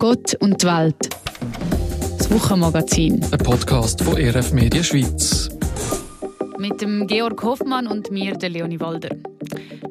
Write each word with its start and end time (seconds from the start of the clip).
Gott 0.00 0.34
und 0.40 0.62
die 0.62 0.66
Welt. 0.66 1.10
Das 2.16 2.30
Wochenmagazin. 2.30 3.22
Ein 3.22 3.38
Podcast 3.38 4.02
von 4.02 4.14
RF 4.16 4.50
Media 4.54 4.82
Schweiz. 4.82 5.50
Mit 6.56 6.80
dem 6.80 7.06
Georg 7.06 7.42
Hoffmann 7.42 7.86
und 7.86 8.10
mir, 8.10 8.32
der 8.32 8.48
Leonie 8.48 8.80
Walder. 8.80 9.14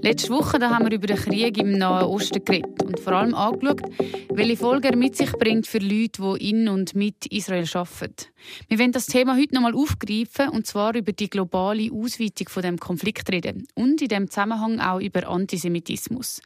Letzte 0.01 0.31
Woche 0.31 0.57
da 0.57 0.71
haben 0.71 0.85
wir 0.85 0.93
über 0.97 1.05
den 1.05 1.15
Krieg 1.15 1.59
im 1.59 1.77
Nahen 1.77 2.07
Osten 2.07 2.43
geredet 2.43 2.78
und 2.89 2.99
vor 2.99 3.13
allem 3.13 3.35
angeschaut, 3.35 3.81
welche 4.29 4.57
Folgen 4.57 4.83
er 4.91 4.95
mit 4.95 5.15
sich 5.15 5.31
bringt 5.33 5.67
für 5.67 5.77
Leute, 5.77 6.21
die 6.21 6.49
in 6.49 6.67
und 6.67 6.95
mit 6.95 7.27
Israel 7.27 7.65
arbeiten. 7.73 8.25
Wir 8.67 8.79
wollen 8.79 8.91
das 8.91 9.05
Thema 9.05 9.37
heute 9.37 9.53
nochmal 9.53 9.75
aufgreifen 9.75 10.49
und 10.49 10.65
zwar 10.65 10.95
über 10.95 11.11
die 11.11 11.29
globale 11.29 11.91
Ausweitung 11.91 12.49
von 12.49 12.63
dem 12.63 12.79
Konflikt 12.79 13.31
reden 13.31 13.67
und 13.75 14.01
in 14.01 14.07
dem 14.07 14.29
Zusammenhang 14.29 14.79
auch 14.79 14.99
über 14.99 15.27
Antisemitismus. 15.27 16.41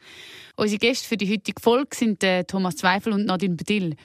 Unsere 0.56 0.78
Gäste 0.78 1.08
für 1.08 1.16
die 1.16 1.32
heutige 1.32 1.60
Folge 1.60 1.96
sind 1.96 2.24
Thomas 2.46 2.76
Zweifel 2.76 3.12
und 3.12 3.24
Nadine 3.24 3.56
Bedil. 3.56 3.96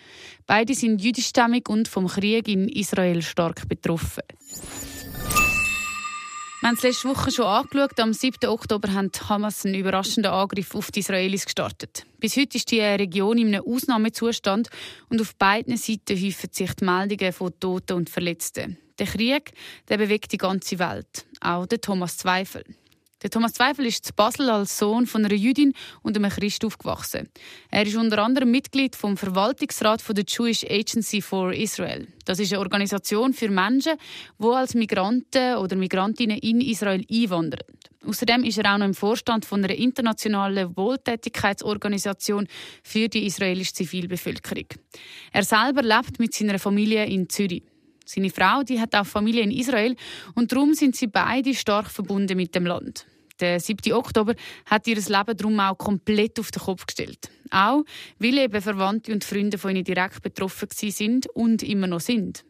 Beide 0.48 0.74
sind 0.74 1.02
jüdischstämmig 1.02 1.70
und 1.70 1.88
vom 1.88 2.08
Krieg 2.08 2.48
in 2.48 2.70
Israel 2.70 3.22
stark 3.22 3.68
betroffen. 3.68 4.24
Wir 6.62 6.68
haben 6.68 6.76
es 6.76 6.84
letzte 6.84 7.08
Woche 7.08 7.32
schon 7.32 7.46
angeschaut. 7.46 7.98
Am 8.02 8.12
7. 8.12 8.50
Oktober 8.50 8.94
hat 8.94 9.30
Hamas 9.30 9.66
einen 9.66 9.76
überraschenden 9.76 10.34
Angriff 10.34 10.76
auf 10.76 10.92
die 10.92 11.00
Israelis 11.00 11.46
gestartet. 11.46 12.06
Bis 12.20 12.36
heute 12.36 12.58
ist 12.58 12.70
die 12.70 12.82
Region 12.82 13.38
in 13.38 13.56
einem 13.56 13.64
Ausnahmezustand 13.66 14.68
und 15.08 15.22
auf 15.22 15.36
beiden 15.38 15.78
Seiten 15.78 16.22
häufen 16.22 16.50
sich 16.52 16.74
die 16.74 16.84
Meldungen 16.84 17.32
von 17.32 17.58
Toten 17.62 17.94
und 17.94 18.10
Verletzten. 18.10 18.78
Der 19.00 19.08
Krieg 19.08 19.54
der 19.88 20.00
bewegt 20.00 20.34
die 20.34 20.38
ganze 20.38 20.80
Welt, 20.80 21.26
auch 21.40 21.66
der 21.66 21.80
Thomas 21.80 22.18
Zweifel. 22.18 22.66
Der 23.22 23.30
Thomas 23.30 23.52
Zweifel 23.52 23.86
ist 23.86 24.06
zu 24.06 24.14
Basel 24.14 24.50
als 24.50 24.78
Sohn 24.78 25.06
von 25.06 25.26
einer 25.26 25.34
Jüdin 25.34 25.74
und 26.04 26.16
einem 26.16 26.32
Christ 26.32 26.64
aufgewachsen. 26.64 27.28
Er 27.70 27.86
ist 27.86 27.98
unter 27.98 28.20
anderem 28.20 28.50
Mitglied 28.50 28.96
vom 28.96 29.18
Verwaltungsrat 29.18 30.02
der 30.08 30.24
Jewish 30.26 30.64
Agency 30.64 31.22
for 31.22 31.52
Israel. 31.52 32.08
Das 32.24 32.40
ist 32.40 32.54
eine 32.54 32.62
Organisation 32.62 33.34
für 33.34 33.50
Menschen, 33.50 33.98
die 34.40 34.46
als 34.46 34.74
Migranten 34.74 35.58
oder 35.58 35.76
Migrantinnen 35.76 36.38
in 36.38 36.62
Israel 36.62 37.06
einwandern. 37.12 37.60
Außerdem 38.06 38.46
ist 38.46 38.58
er 38.58 38.74
auch 38.74 38.78
noch 38.78 38.86
im 38.86 38.94
Vorstand 38.94 39.44
von 39.44 39.64
einer 39.64 39.76
internationalen 39.76 40.76
Wohltätigkeitsorganisation 40.78 42.48
für 42.82 43.10
die 43.10 43.26
israelische 43.26 43.74
Zivilbevölkerung. 43.74 44.68
Er 45.34 45.44
selber 45.44 45.82
lebt 45.82 46.20
mit 46.20 46.34
seiner 46.34 46.58
Familie 46.58 47.06
in 47.06 47.28
Zürich. 47.28 47.64
Seine 48.12 48.32
Frau 48.32 48.64
die 48.64 48.80
hat 48.80 48.96
auch 48.96 49.06
Familie 49.06 49.44
in 49.44 49.52
Israel 49.52 49.96
und 50.34 50.52
darum 50.52 50.74
sind 50.74 50.96
sie 50.96 51.06
beide 51.06 51.54
stark 51.54 51.92
verbunden 51.92 52.36
mit 52.38 52.56
dem 52.56 52.66
Land. 52.66 53.06
Der 53.40 53.60
7. 53.60 53.94
Oktober 53.94 54.34
hat 54.66 54.88
ihr 54.88 54.96
Leben 54.96 55.38
darum 55.38 55.60
auch 55.60 55.78
komplett 55.78 56.40
auf 56.40 56.50
den 56.50 56.60
Kopf 56.60 56.88
gestellt. 56.88 57.30
Auch 57.52 57.84
weil 58.18 58.40
eben 58.40 58.62
Verwandte 58.62 59.14
und 59.14 59.24
Freunde 59.24 59.60
von 59.60 59.76
ihnen 59.76 59.84
direkt 59.84 60.24
betroffen 60.24 60.70
sind 60.72 61.28
und 61.36 61.62
immer 61.62 61.86
noch 61.86 62.00
sind. 62.00 62.46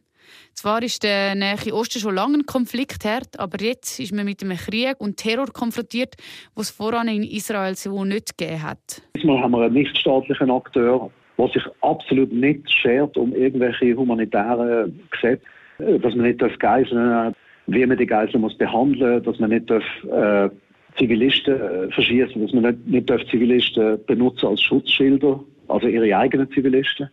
Zwar 0.53 0.81
ist 0.81 1.03
der 1.03 1.35
Nähe 1.35 1.73
Osten 1.73 1.99
schon 1.99 2.15
lange 2.15 2.37
ein 2.37 2.45
Konfliktherd, 2.45 3.37
aber 3.37 3.61
jetzt 3.61 3.99
ist 3.99 4.13
man 4.13 4.23
mit 4.23 4.41
einem 4.41 4.57
Krieg 4.57 4.95
und 4.99 5.17
Terror 5.17 5.47
konfrontiert, 5.47 6.15
was 6.55 6.69
es 6.69 6.75
voran 6.75 7.09
in 7.09 7.23
Israel 7.23 7.75
so 7.75 8.05
nicht 8.05 8.37
gegeben 8.37 8.63
hat. 8.63 9.01
Diesmal 9.13 9.41
haben 9.41 9.51
wir 9.51 9.63
einen 9.63 9.73
nichtstaatlichen 9.73 10.51
Akteur, 10.51 11.11
der 11.39 11.47
sich 11.47 11.63
absolut 11.81 12.31
nicht 12.31 12.71
schert 12.71 13.17
um 13.17 13.33
irgendwelche 13.33 13.95
humanitären 13.95 14.99
Gesetze, 15.09 15.43
dass 15.77 16.15
man 16.15 16.27
nicht 16.27 16.59
Geiseln, 16.59 17.33
wie 17.67 17.85
man 17.85 17.97
die 17.97 18.05
Geiseln 18.05 18.41
muss 18.41 18.57
behandeln, 18.57 19.23
dass 19.23 19.39
man 19.39 19.49
nicht 19.49 19.69
darf, 19.69 19.83
äh, 20.11 20.49
Zivilisten 20.97 21.55
äh, 21.55 21.91
verschießen, 21.91 22.41
dass 22.41 22.53
man 22.53 22.63
nicht, 22.63 22.87
nicht 22.87 23.09
darf 23.09 23.25
Zivilisten 23.27 24.03
benutzen 24.05 24.47
als 24.47 24.61
Schutzschilder, 24.61 25.39
also 25.67 25.87
ihre 25.87 26.15
eigenen 26.17 26.51
Zivilisten. 26.51 27.09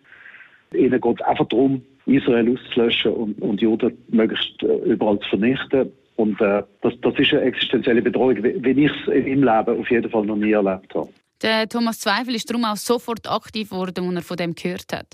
Ihnen 0.74 1.00
geht 1.00 1.20
es 1.20 1.26
einfach 1.26 1.46
darum, 1.46 1.82
Israel 2.06 2.52
auszulöschen 2.52 3.12
und, 3.12 3.40
und 3.40 3.60
Juden 3.60 3.96
möglichst 4.08 4.62
äh, 4.62 4.76
überall 4.90 5.18
zu 5.20 5.28
vernichten. 5.30 5.92
Und 6.16 6.40
äh, 6.40 6.62
das, 6.80 6.94
das 7.02 7.18
ist 7.18 7.32
eine 7.32 7.42
existenzielle 7.42 8.02
Bedrohung, 8.02 8.42
wie, 8.42 8.64
wie 8.64 8.86
ich 8.86 8.92
es 8.92 9.12
in 9.12 9.40
meinem 9.40 9.66
Leben 9.66 9.80
auf 9.80 9.90
jeden 9.90 10.10
Fall 10.10 10.24
noch 10.24 10.36
nie 10.36 10.52
erlebt 10.52 10.94
habe. 10.94 11.08
Der 11.42 11.68
Thomas 11.68 12.00
Zweifel 12.00 12.34
ist 12.34 12.48
darum 12.48 12.64
auch 12.64 12.76
sofort 12.76 13.30
aktiv 13.30 13.68
geworden, 13.68 14.06
als 14.08 14.16
er 14.16 14.22
von 14.22 14.36
dem 14.38 14.54
gehört 14.54 14.90
hat. 14.92 15.08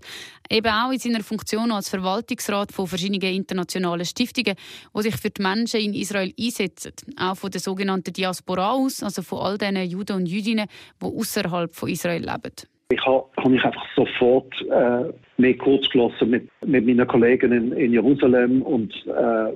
Eben 0.49 0.69
auch 0.69 0.93
in 0.93 0.99
seiner 0.99 1.22
Funktion 1.25 1.72
als 1.72 1.88
Verwaltungsrat 1.88 2.71
von 2.71 2.87
verschiedenen 2.87 3.34
internationalen 3.34 4.05
Stiftungen, 4.05 4.55
die 4.97 5.03
sich 5.03 5.16
für 5.16 5.31
die 5.31 5.43
Menschen 5.43 5.81
in 5.81 5.94
Israel 5.94 6.33
einsetzen. 6.38 6.93
Auch 7.19 7.37
von 7.37 7.50
der 7.50 7.60
sogenannten 7.60 8.12
Diaspora 8.12 8.71
aus, 8.71 9.03
also 9.03 9.22
von 9.22 9.41
all 9.41 9.59
den 9.59 9.77
Juden 9.84 10.16
und 10.16 10.27
Jüdinnen, 10.27 10.66
die 11.00 11.06
außerhalb 11.06 11.75
von 11.75 11.88
Israel 11.88 12.21
leben. 12.22 12.54
Ich 12.91 13.04
habe 13.04 13.25
hab 13.39 13.49
mich 13.49 13.65
einfach 13.65 13.84
sofort 13.97 14.53
äh, 14.71 15.12
mehr 15.39 15.56
kurz 15.59 15.89
gelassen 15.91 16.31
mit, 16.31 16.49
mit 16.65 16.87
meinen 16.87 17.06
Kollegen 17.06 17.50
in, 17.50 17.72
in 17.72 17.93
Jerusalem 17.93 18.62
und, 18.62 18.94
äh, 19.06 19.53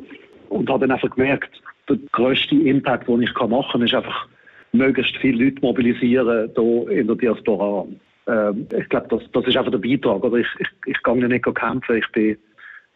und 0.48 0.68
habe 0.68 0.80
dann 0.80 0.92
einfach 0.92 1.14
gemerkt, 1.14 1.62
der 1.88 1.96
grösste 2.10 2.56
Impact, 2.56 3.06
den 3.08 3.22
ich 3.22 3.32
machen 3.34 3.66
kann, 3.70 3.82
ist 3.82 3.94
einfach 3.94 4.26
möglichst 4.76 5.16
viele 5.16 5.44
Leute 5.44 5.60
mobilisieren 5.60 6.50
hier 6.54 6.88
in 6.90 7.06
der 7.06 7.16
Diaspora. 7.16 7.86
Ähm, 8.26 8.66
ich 8.76 8.88
glaube, 8.88 9.06
das, 9.10 9.22
das 9.32 9.46
ist 9.46 9.56
einfach 9.56 9.70
der 9.70 9.78
Beitrag. 9.78 10.22
Oder 10.24 10.38
ich, 10.38 10.48
ich, 10.58 10.68
ich 10.86 11.02
gehe 11.02 11.28
nicht 11.28 11.44
kämpfen, 11.44 11.96
ich 11.96 12.12
bin, 12.12 12.36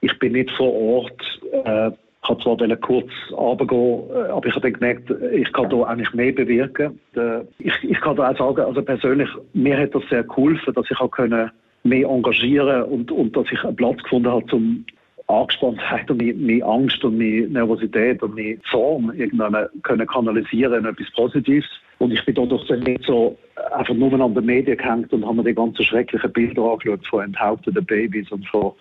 ich 0.00 0.18
bin 0.18 0.32
nicht 0.32 0.50
vor 0.52 0.72
Ort. 0.72 1.40
Äh, 1.64 1.90
ich 2.22 2.28
habe 2.28 2.42
zwar 2.42 2.76
kurz 2.76 3.10
runtergehen, 3.32 4.02
äh, 4.10 4.30
aber 4.30 4.46
ich 4.46 4.54
habe 4.54 4.70
dann 4.70 4.74
gemerkt, 4.74 5.10
ich 5.32 5.52
kann 5.52 5.70
hier 5.70 5.86
eigentlich 5.86 6.12
mehr 6.12 6.32
bewirken. 6.32 7.00
Äh, 7.16 7.40
ich, 7.58 7.72
ich 7.82 8.00
kann 8.00 8.16
da 8.16 8.30
auch 8.30 8.36
sagen, 8.36 8.60
also 8.60 8.82
persönlich, 8.82 9.28
mir 9.54 9.78
hat 9.78 9.94
das 9.94 10.02
sehr 10.10 10.24
geholfen, 10.24 10.74
dass 10.74 10.90
ich 10.90 11.00
auch 11.00 11.10
können 11.10 11.50
mehr 11.82 12.08
engagieren 12.08 12.82
und, 12.84 13.10
und 13.10 13.34
dass 13.36 13.46
ich 13.50 13.64
einen 13.64 13.76
Platz 13.76 14.02
gefunden 14.02 14.30
habe, 14.30 14.44
um 14.54 14.84
Angespanntheit 15.30 16.10
und 16.10 16.18
meine 16.18 16.64
Angst 16.64 17.02
und 17.04 17.18
meine 17.18 17.48
Nervosität 17.48 18.22
und 18.22 18.34
meine 18.34 18.60
Zorn 18.70 19.12
irgendwann 19.16 19.68
können 19.82 20.06
kanalisieren 20.06 20.84
in 20.84 20.90
etwas 20.90 21.10
Positives. 21.12 21.68
Und 21.98 22.12
ich 22.12 22.24
bin 22.24 22.34
dadurch 22.34 22.68
nicht 22.70 23.04
so 23.04 23.36
einfach 23.72 23.94
nur 23.94 24.12
an 24.20 24.34
den 24.34 24.44
Medien 24.44 24.76
gehängt 24.76 25.12
und 25.12 25.24
habe 25.24 25.36
mir 25.36 25.44
die 25.44 25.54
ganzen 25.54 25.84
schrecklichen 25.84 26.32
Bilder 26.32 26.62
angeschaut 26.62 27.06
von 27.06 27.24
enthaupteten 27.24 27.84
Babys 27.84 28.30
und 28.30 28.46
von 28.48 28.72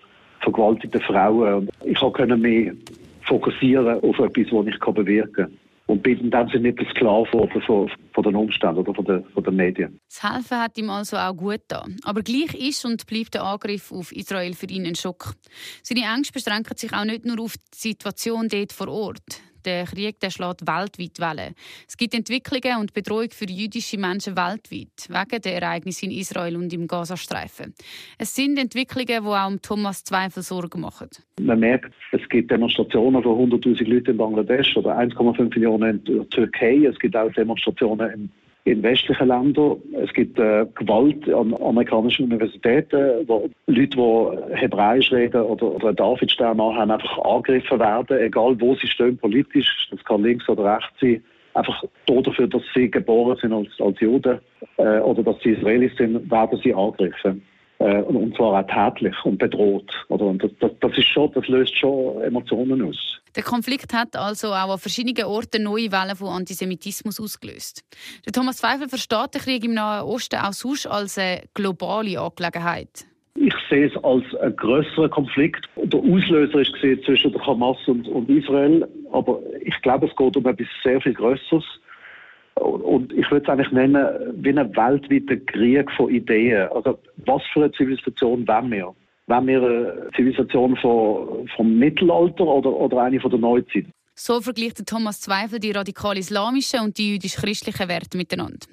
vergewaltigten 0.42 1.02
Frauen. 1.02 1.54
Und 1.54 1.70
ich 1.84 2.00
konnte 2.00 2.38
mich 2.38 2.72
fokussieren 3.24 4.02
auf 4.02 4.20
etwas, 4.20 4.52
was 4.52 4.68
ich 4.68 4.80
bewirken 4.80 5.34
kann 5.34 5.69
und 5.90 6.06
in 6.06 6.30
dem 6.30 6.50
Sinne 6.50 6.68
nicht 6.68 6.80
der 6.80 6.88
Sklave 6.92 7.26
von, 7.32 7.90
von 8.14 8.24
den 8.24 8.36
Umständen 8.36 8.78
oder 8.78 8.94
von 8.94 9.06
den, 9.06 9.26
von 9.34 9.44
den 9.44 9.56
Medien. 9.56 10.00
Das 10.08 10.22
Helfen 10.24 10.60
hat 10.60 10.78
ihm 10.78 10.90
also 10.92 11.18
auch 11.18 11.36
gut 11.36 11.62
getan. 11.68 11.98
Aber 12.04 12.22
gleich 12.22 12.54
ist 12.54 12.86
und 12.86 13.08
bleibt 13.08 13.34
der 13.34 13.44
Angriff 13.44 13.92
auf 13.92 14.12
Israel 14.12 14.54
für 14.54 14.68
ihn 14.68 14.86
ein 14.86 14.94
Schock. 14.94 15.34
Seine 15.82 16.02
Ängste 16.02 16.34
beschränken 16.34 16.78
sich 16.78 16.94
auch 16.94 17.06
nicht 17.06 17.26
nur 17.26 17.42
auf 17.42 17.56
die 17.74 17.90
Situation 17.90 18.48
dort 18.50 18.72
vor 18.72 18.88
Ort 18.88 19.42
der 19.66 19.86
Krieg 19.86 20.20
der 20.20 20.30
schlägt 20.30 20.66
weltweit 20.68 21.20
Wellen. 21.20 21.54
Es 21.88 21.98
gibt 21.98 22.14
Entwicklungen 22.14 22.80
und 22.80 22.94
Bedrohung 22.94 23.30
für 23.32 23.46
jüdische 23.46 23.98
Menschen 23.98 24.36
weltweit, 24.36 25.08
wegen 25.08 25.42
der 25.42 25.62
Ereignisse 25.62 26.06
in 26.06 26.12
Israel 26.12 26.56
und 26.56 26.74
im 26.74 26.88
Gazastreifen. 26.88 27.74
Es 28.18 28.36
sind 28.36 28.58
Entwicklungen, 28.58 29.08
die 29.08 29.28
auch 29.28 29.52
Thomas 29.62 30.04
Zweifel 30.04 30.44
Sorgen 30.44 30.82
machen. 30.82 31.10
Man 31.42 31.60
merkt, 31.60 31.94
es 32.12 32.28
gibt 32.30 32.52
Demonstrationen 32.52 33.24
von 33.24 33.50
100.000 33.52 33.86
Leuten 33.86 34.12
in 34.12 34.18
Bangladesch 34.18 34.76
oder 34.78 34.98
1,5 34.98 35.50
Millionen 35.56 36.04
in 36.06 36.18
der 36.18 36.30
Türkei. 36.30 36.86
Es 36.86 36.98
gibt 37.00 37.16
auch 37.16 37.32
Demonstrationen 37.34 38.12
in 38.12 38.32
in 38.70 38.84
westlichen 38.84 39.28
Ländern. 39.28 39.78
Es 40.04 40.14
gibt 40.14 40.38
äh, 40.40 40.66
Gewalt 40.76 41.28
an 41.30 41.54
amerikanischen 41.62 42.26
Universitäten, 42.26 43.28
wo 43.28 43.50
Leute, 43.68 43.98
die 43.98 44.56
Hebräisch 44.56 45.12
reden 45.12 45.42
oder, 45.42 45.76
oder 45.76 45.94
Davidstern 45.94 46.62
haben, 46.62 46.92
einfach 46.92 47.18
angegriffen 47.20 47.80
werden, 47.80 48.20
egal 48.20 48.60
wo 48.60 48.76
sie 48.76 48.88
stehen 48.88 49.18
politisch. 49.18 49.88
Das 49.92 50.04
kann 50.04 50.24
links 50.24 50.48
oder 50.48 50.76
rechts 50.76 51.00
sein. 51.02 51.24
Einfach 51.56 51.84
dafür, 52.06 52.48
dass 52.48 52.62
sie 52.76 52.92
geboren 52.92 53.38
sind 53.42 53.54
als, 53.54 53.70
als 53.80 54.00
Juden 54.00 54.40
äh, 54.78 55.00
oder 55.00 55.24
dass 55.24 55.42
sie 55.42 55.52
Israelis 55.52 55.96
sind, 55.98 56.30
werden 56.30 56.60
sie 56.64 56.74
angegriffen. 56.74 57.42
Äh, 57.80 58.02
und 58.02 58.36
zwar 58.36 58.60
auch 58.60 58.68
tätlich 58.68 59.16
und 59.24 59.38
bedroht. 59.38 59.90
Oder? 60.10 60.26
Und 60.26 60.44
das, 60.44 60.52
das, 60.60 60.72
das, 60.82 60.98
ist 60.98 61.08
schon, 61.08 61.32
das 61.32 61.48
löst 61.48 61.78
schon 61.78 62.22
Emotionen 62.22 62.82
aus. 62.82 63.22
Der 63.36 63.44
Konflikt 63.44 63.94
hat 63.94 64.16
also 64.16 64.50
auch 64.50 64.74
an 64.74 64.80
verschiedenen 64.80 65.26
Orten 65.26 65.64
neue 65.64 65.92
Wellen 65.92 66.16
von 66.16 66.30
Antisemitismus 66.30 67.20
ausgelöst. 67.20 67.86
Der 68.26 68.34
Thomas 68.34 68.60
Pfeiffer 68.60 68.90
versteht 68.90 69.36
den 69.36 69.42
Krieg 69.42 69.64
im 69.64 69.76
Nahen 69.76 70.04
Osten 70.04 70.40
auch 70.40 70.52
sonst 70.52 70.88
als 70.88 71.18
eine 71.18 71.44
globale 71.54 72.20
Angelegenheit. 72.20 73.06
Ich 73.36 73.54
sehe 73.70 73.88
es 73.88 74.04
als 74.04 74.26
einen 74.36 74.56
größeren 74.58 75.10
Konflikt. 75.12 75.70
Der 75.78 76.00
Auslöser 76.00 76.60
ist 76.60 76.74
zwischen 77.06 77.32
der 77.32 77.48
Hamas 77.48 77.78
und, 77.88 78.06
und 78.10 78.28
Israel, 78.30 78.86
aber 79.14 79.40
ich 79.62 79.82
glaube, 79.82 80.08
es 80.08 80.16
geht 80.18 80.36
um 80.36 80.46
etwas 80.46 80.68
sehr 80.84 81.00
viel 81.00 81.14
Größeres. 81.14 81.64
Und 82.60 83.14
ich 83.14 83.30
würde 83.32 83.44
es 83.46 83.50
eigentlich 83.50 83.72
nennen, 83.72 84.06
wie 84.36 84.50
einen 84.50 84.76
weltweiten 84.76 85.46
Krieg 85.46 85.90
von 85.92 86.10
Ideen. 86.10 86.68
Also, 86.70 87.00
was 87.26 87.42
für 87.54 87.64
eine 87.64 87.72
Zivilisation 87.72 88.48
wollen 88.48 88.72
wir? 88.72 88.94
Wollen 89.28 89.48
wir 89.48 89.62
eine 89.62 90.10
Zivilisation 90.16 90.76
von, 90.78 91.48
vom 91.56 91.78
Mittelalter 91.78 92.46
oder, 92.46 92.72
oder 92.72 93.04
eine 93.04 93.20
von 93.20 93.32
der 93.32 93.40
Neuzeit? 93.40 93.86
So 94.22 94.42
vergleicht 94.42 94.86
Thomas 94.86 95.22
Zweifel 95.22 95.60
die 95.60 95.72
radikal-islamischen 95.72 96.82
und 96.82 96.98
die 96.98 97.14
jüdisch-christlichen 97.14 97.88
Werte 97.88 98.18
miteinander. 98.18 98.68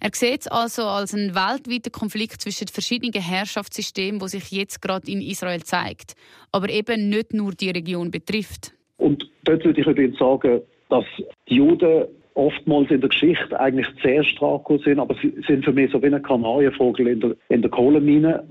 Er 0.00 0.10
sieht 0.12 0.40
es 0.40 0.48
also 0.48 0.82
als 0.82 1.14
einen 1.14 1.36
weltweiten 1.36 1.92
Konflikt 1.92 2.40
zwischen 2.40 2.66
verschiedenen 2.66 3.22
Herrschaftssystemen, 3.22 4.18
der 4.18 4.28
sich 4.28 4.50
jetzt 4.50 4.82
gerade 4.82 5.08
in 5.08 5.20
Israel 5.20 5.62
zeigt, 5.62 6.14
aber 6.50 6.68
eben 6.68 7.10
nicht 7.10 7.32
nur 7.32 7.52
die 7.52 7.70
Region 7.70 8.10
betrifft. 8.10 8.72
Und 8.96 9.24
dort 9.44 9.64
würde 9.64 9.80
ich 9.80 9.86
übrigens 9.86 10.18
sagen, 10.18 10.62
dass 10.88 11.04
die 11.48 11.54
Juden 11.54 12.06
oftmals 12.38 12.90
in 12.90 13.00
der 13.00 13.10
Geschichte 13.10 13.58
eigentlich 13.58 13.88
sehr 14.00 14.22
stark 14.22 14.68
sind, 14.84 15.00
aber 15.00 15.14
sie 15.20 15.34
sind 15.46 15.64
für 15.64 15.72
mich 15.72 15.90
so 15.90 16.00
wie 16.00 16.06
ein 16.06 16.22
Kanarienvogel 16.22 17.08
in 17.08 17.20
der, 17.20 17.36
in 17.48 17.62
der 17.62 17.70
Kohlenmine. 17.70 18.44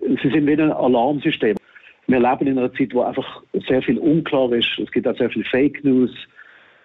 Sie 0.00 0.30
sind 0.30 0.46
wie 0.46 0.52
ein 0.52 0.70
Alarmsystem. 0.70 1.56
Wir 2.06 2.20
leben 2.20 2.46
in 2.46 2.58
einer 2.58 2.72
Zeit, 2.72 2.94
wo 2.94 3.02
einfach 3.02 3.42
sehr 3.66 3.82
viel 3.82 3.98
unklar 3.98 4.52
ist. 4.52 4.78
Es 4.78 4.90
gibt 4.92 5.08
auch 5.08 5.16
sehr 5.16 5.30
viel 5.30 5.44
Fake 5.44 5.82
News. 5.84 6.12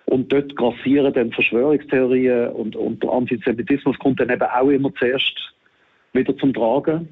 Und 0.06 0.32
dort 0.32 0.56
grassieren 0.56 1.14
dann 1.14 1.32
Verschwörungstheorien 1.32 2.50
und, 2.50 2.76
und 2.76 3.04
der 3.04 3.12
Antisemitismus 3.12 4.00
kommt 4.00 4.20
dann 4.20 4.30
eben 4.30 4.42
auch 4.42 4.70
immer 4.70 4.92
zuerst 4.96 5.54
wieder 6.14 6.36
zum 6.38 6.54
Tragen. 6.54 7.08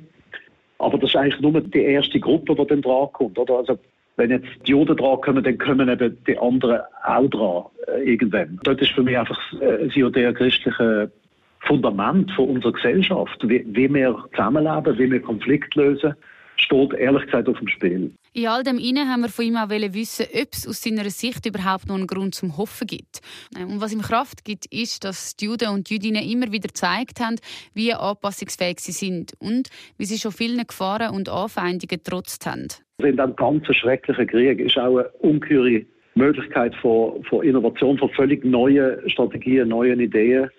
Aber 0.80 0.98
das 0.98 1.12
ist 1.12 1.16
eigentlich 1.18 1.42
nur 1.42 1.62
die 1.62 1.84
erste 1.84 2.20
Gruppe, 2.20 2.56
die 2.56 2.68
dann 2.68 2.82
dran 2.82 3.10
kommt. 3.14 3.38
Also, 3.38 3.78
wenn 4.18 4.32
jetzt 4.32 4.48
die 4.66 4.72
Juden 4.72 4.96
dran 4.96 5.22
kommen, 5.22 5.44
dann 5.44 5.58
kommen 5.58 5.90
eben 5.90 6.18
die 6.26 6.38
anderen 6.38 6.82
auch 7.04 7.30
dran, 7.30 7.64
äh, 7.88 8.12
irgendwann. 8.12 8.60
Dort 8.64 8.82
ist 8.82 8.92
für 8.92 9.04
mich 9.04 9.18
einfach 9.18 9.40
äh, 9.62 10.12
der 10.12 10.34
christliche 10.34 11.12
Fundament 11.60 12.32
von 12.32 12.50
unserer 12.50 12.74
Gesellschaft, 12.74 13.38
wie, 13.48 13.66
wie 13.68 13.94
wir 13.94 14.26
zusammenleben, 14.32 14.98
wie 14.98 15.12
wir 15.12 15.22
Konflikte 15.22 15.82
lösen 15.82 16.16
steht 16.58 16.94
ehrlich 16.94 17.26
gesagt 17.26 17.48
auf 17.50 17.58
dem 17.58 17.68
Spiel. 17.68 18.12
In 18.34 18.48
all 18.48 18.64
dem 18.64 18.78
Innen 18.78 19.10
haben 19.10 19.22
wir 19.22 19.30
von 19.30 19.46
ihm 19.46 19.56
auch 19.56 19.70
wissen, 19.70 20.26
ob 20.34 20.48
es 20.52 20.68
aus 20.68 20.82
seiner 20.82 21.10
Sicht 21.10 21.46
überhaupt 21.46 21.88
noch 21.88 21.96
einen 21.96 22.08
Grund 22.08 22.36
zum 22.36 22.58
Hoffen 22.58 22.86
gibt. 22.86 23.22
Und 23.58 23.80
was 23.80 23.94
ihm 23.94 24.02
Kraft 24.02 24.44
gibt, 24.44 24.66
ist, 24.66 25.06
dass 25.06 25.36
die 25.38 25.46
Juden 25.46 25.70
und 25.70 25.90
Jüdinnen 25.90 26.22
immer 26.22 26.52
wieder 26.52 26.68
gezeigt 26.68 27.22
haben, 27.22 27.38
wie 27.74 27.94
anpassungsfähig 27.94 28.80
sie 28.80 28.92
sind 28.92 29.34
und 29.40 29.70
wie 29.98 30.06
sie 30.06 30.18
schon 30.18 30.34
vielen 30.34 30.66
Gefahren 30.68 31.16
und 31.16 31.30
Anfeindungen 31.30 31.88
getrotzt 31.88 32.46
haben. 32.46 32.68
In 32.98 33.16
diesem 33.16 33.36
ganzen 33.36 33.74
schrecklichen 33.74 34.28
Krieg 34.28 34.60
ist 34.60 34.78
auch 34.78 34.98
eine 34.98 35.10
ungeheure 35.20 35.86
Möglichkeit 36.16 36.74
von, 36.76 37.24
von 37.26 37.44
Innovation, 37.46 37.98
von 37.98 38.10
völlig 38.12 38.44
neuen 38.44 39.10
Strategien, 39.10 39.70
neuen 39.70 40.00
Ideen. 40.00 40.50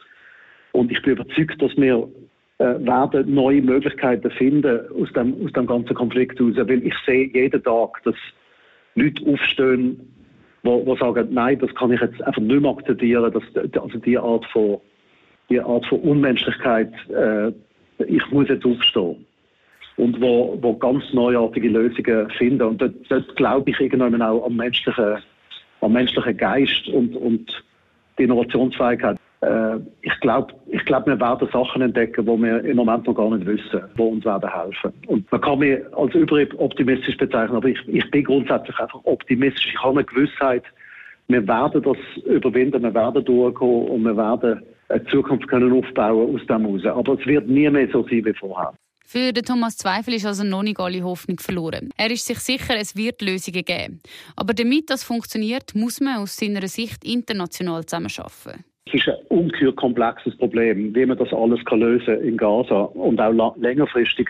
Und 0.73 0.93
ich 0.93 1.01
bin 1.03 1.13
überzeugt, 1.13 1.61
dass 1.61 1.75
wir 1.77 1.97
äh, 1.97 2.09
werden 2.59 3.35
neue 3.35 3.61
Möglichkeiten 3.61 4.31
finden 4.31 4.81
aus 5.01 5.13
dem, 5.13 5.45
aus 5.45 5.53
dem 5.53 5.67
ganzen 5.67 5.95
Konflikt 5.95 6.39
heraus. 6.39 6.57
Weil 6.57 6.87
ich 6.87 6.95
sehe 7.05 7.29
jeden 7.33 7.63
Tag, 7.63 8.03
dass 8.05 8.15
Leute 8.95 9.27
aufstehen, 9.31 10.13
die 10.65 10.97
sagen, 10.99 11.29
nein, 11.31 11.59
das 11.59 11.75
kann 11.75 11.93
ich 11.93 12.01
jetzt 12.01 12.21
einfach 12.23 12.43
nicht 12.43 12.61
mehr 12.61 12.71
akzeptieren, 12.71 13.33
dass, 13.33 13.83
also 13.83 13.99
die 13.99 14.19
Art 14.19 14.45
von, 14.47 14.81
die 15.49 15.61
Art 15.61 15.87
von 15.87 16.01
Unmenschlichkeit, 16.01 16.93
äh, 17.11 17.53
ich 18.05 18.31
muss 18.31 18.49
jetzt 18.49 18.65
aufstehen. 18.65 19.25
Und 19.97 20.21
wo, 20.21 20.59
wo 20.61 20.75
ganz 20.77 21.05
neuartige 21.13 21.69
Lösungen 21.69 22.29
finden. 22.31 22.63
Und 22.63 22.83
dort, 22.83 22.95
dort 23.09 23.37
glaube 23.37 23.71
ich 23.71 23.81
irgendwann 23.81 24.21
auch 24.21 24.45
am 24.45 24.57
menschlichen, 24.57 25.19
am 25.81 25.93
menschlichen 25.93 26.37
Geist 26.37 26.89
und, 26.89 27.17
und 27.17 27.65
die 28.19 28.25
Innovationsfähigkeit. 28.25 29.17
Äh, 29.41 29.77
ich 30.03 30.19
glaube, 30.21 30.55
ich 30.69 30.85
glaub, 30.85 31.07
wir 31.07 31.21
werden 31.21 31.49
Sachen 31.53 31.83
entdecken, 31.83 32.25
die 32.25 32.43
wir 32.43 32.65
im 32.65 32.77
Moment 32.77 33.07
noch 33.07 33.15
gar 33.15 33.31
nicht 33.31 33.47
wissen, 33.47 33.83
die 33.97 34.03
uns 34.03 34.25
werden 34.25 34.51
helfen. 34.51 34.93
Und 35.07 35.31
man 35.31 35.41
kann 35.41 35.59
mich 35.59 35.79
als 35.97 36.15
überoptimistisch 36.15 37.17
bezeichnen, 37.17 37.57
aber 37.57 37.69
ich, 37.69 37.79
ich 37.89 38.11
bin 38.11 38.25
grundsätzlich 38.25 38.79
einfach 38.79 39.01
optimistisch. 39.05 39.69
Ich 39.73 39.83
habe 39.83 39.99
eine 39.99 40.05
Gewissheit, 40.05 40.65
wir 41.29 41.47
werden 41.47 41.83
das 41.83 41.97
überwinden, 42.25 42.83
wir 42.83 42.95
werden 42.95 43.25
durchkommen 43.25 43.89
und 43.89 44.05
wir 44.05 44.17
werden 44.17 44.63
eine 44.89 45.05
Zukunft 45.07 45.49
können 45.49 45.73
aufbauen 45.73 46.35
aus 46.35 46.47
dem 46.47 46.65
heraus. 46.65 46.85
Aber 46.85 47.19
es 47.19 47.27
wird 47.27 47.49
nie 47.49 47.69
mehr 47.69 47.89
so 47.93 48.03
sein 48.03 48.25
wie 48.25 48.35
vorher. 48.35 48.73
Für 49.05 49.33
den 49.33 49.45
Thomas 49.45 49.77
Zweifel 49.77 50.15
ist 50.15 50.27
also 50.27 50.43
noch 50.43 50.65
nicht 50.65 50.81
alle 50.81 51.03
Hoffnung 51.03 51.39
verloren. 51.39 51.91
Er 51.97 52.11
ist 52.11 52.27
sich 52.27 52.39
sicher, 52.41 52.75
es 52.77 52.97
wird 52.97 53.23
Lösungen 53.23 53.65
geben. 53.65 54.01
Aber 54.35 54.53
damit 54.53 54.91
das 54.91 55.05
funktioniert, 55.05 55.77
muss 55.77 56.01
man 56.01 56.19
aus 56.19 56.37
seiner 56.37 56.67
Sicht 56.67 57.05
international 57.05 57.87
zusammenarbeiten. 57.87 58.65
Es 58.87 58.95
ist 58.95 59.09
ein 59.09 59.17
ungeheuer 59.29 59.75
komplexes 59.75 60.37
Problem, 60.37 60.95
wie 60.95 61.07
man 61.07 61.19
das 61.19 61.33
alles 61.33 61.65
kann 61.65 61.81
lösen 61.81 62.21
in 62.23 62.37
Gaza 62.37 62.83
und 62.83 63.21
auch 63.21 63.57
längerfristig. 63.57 64.29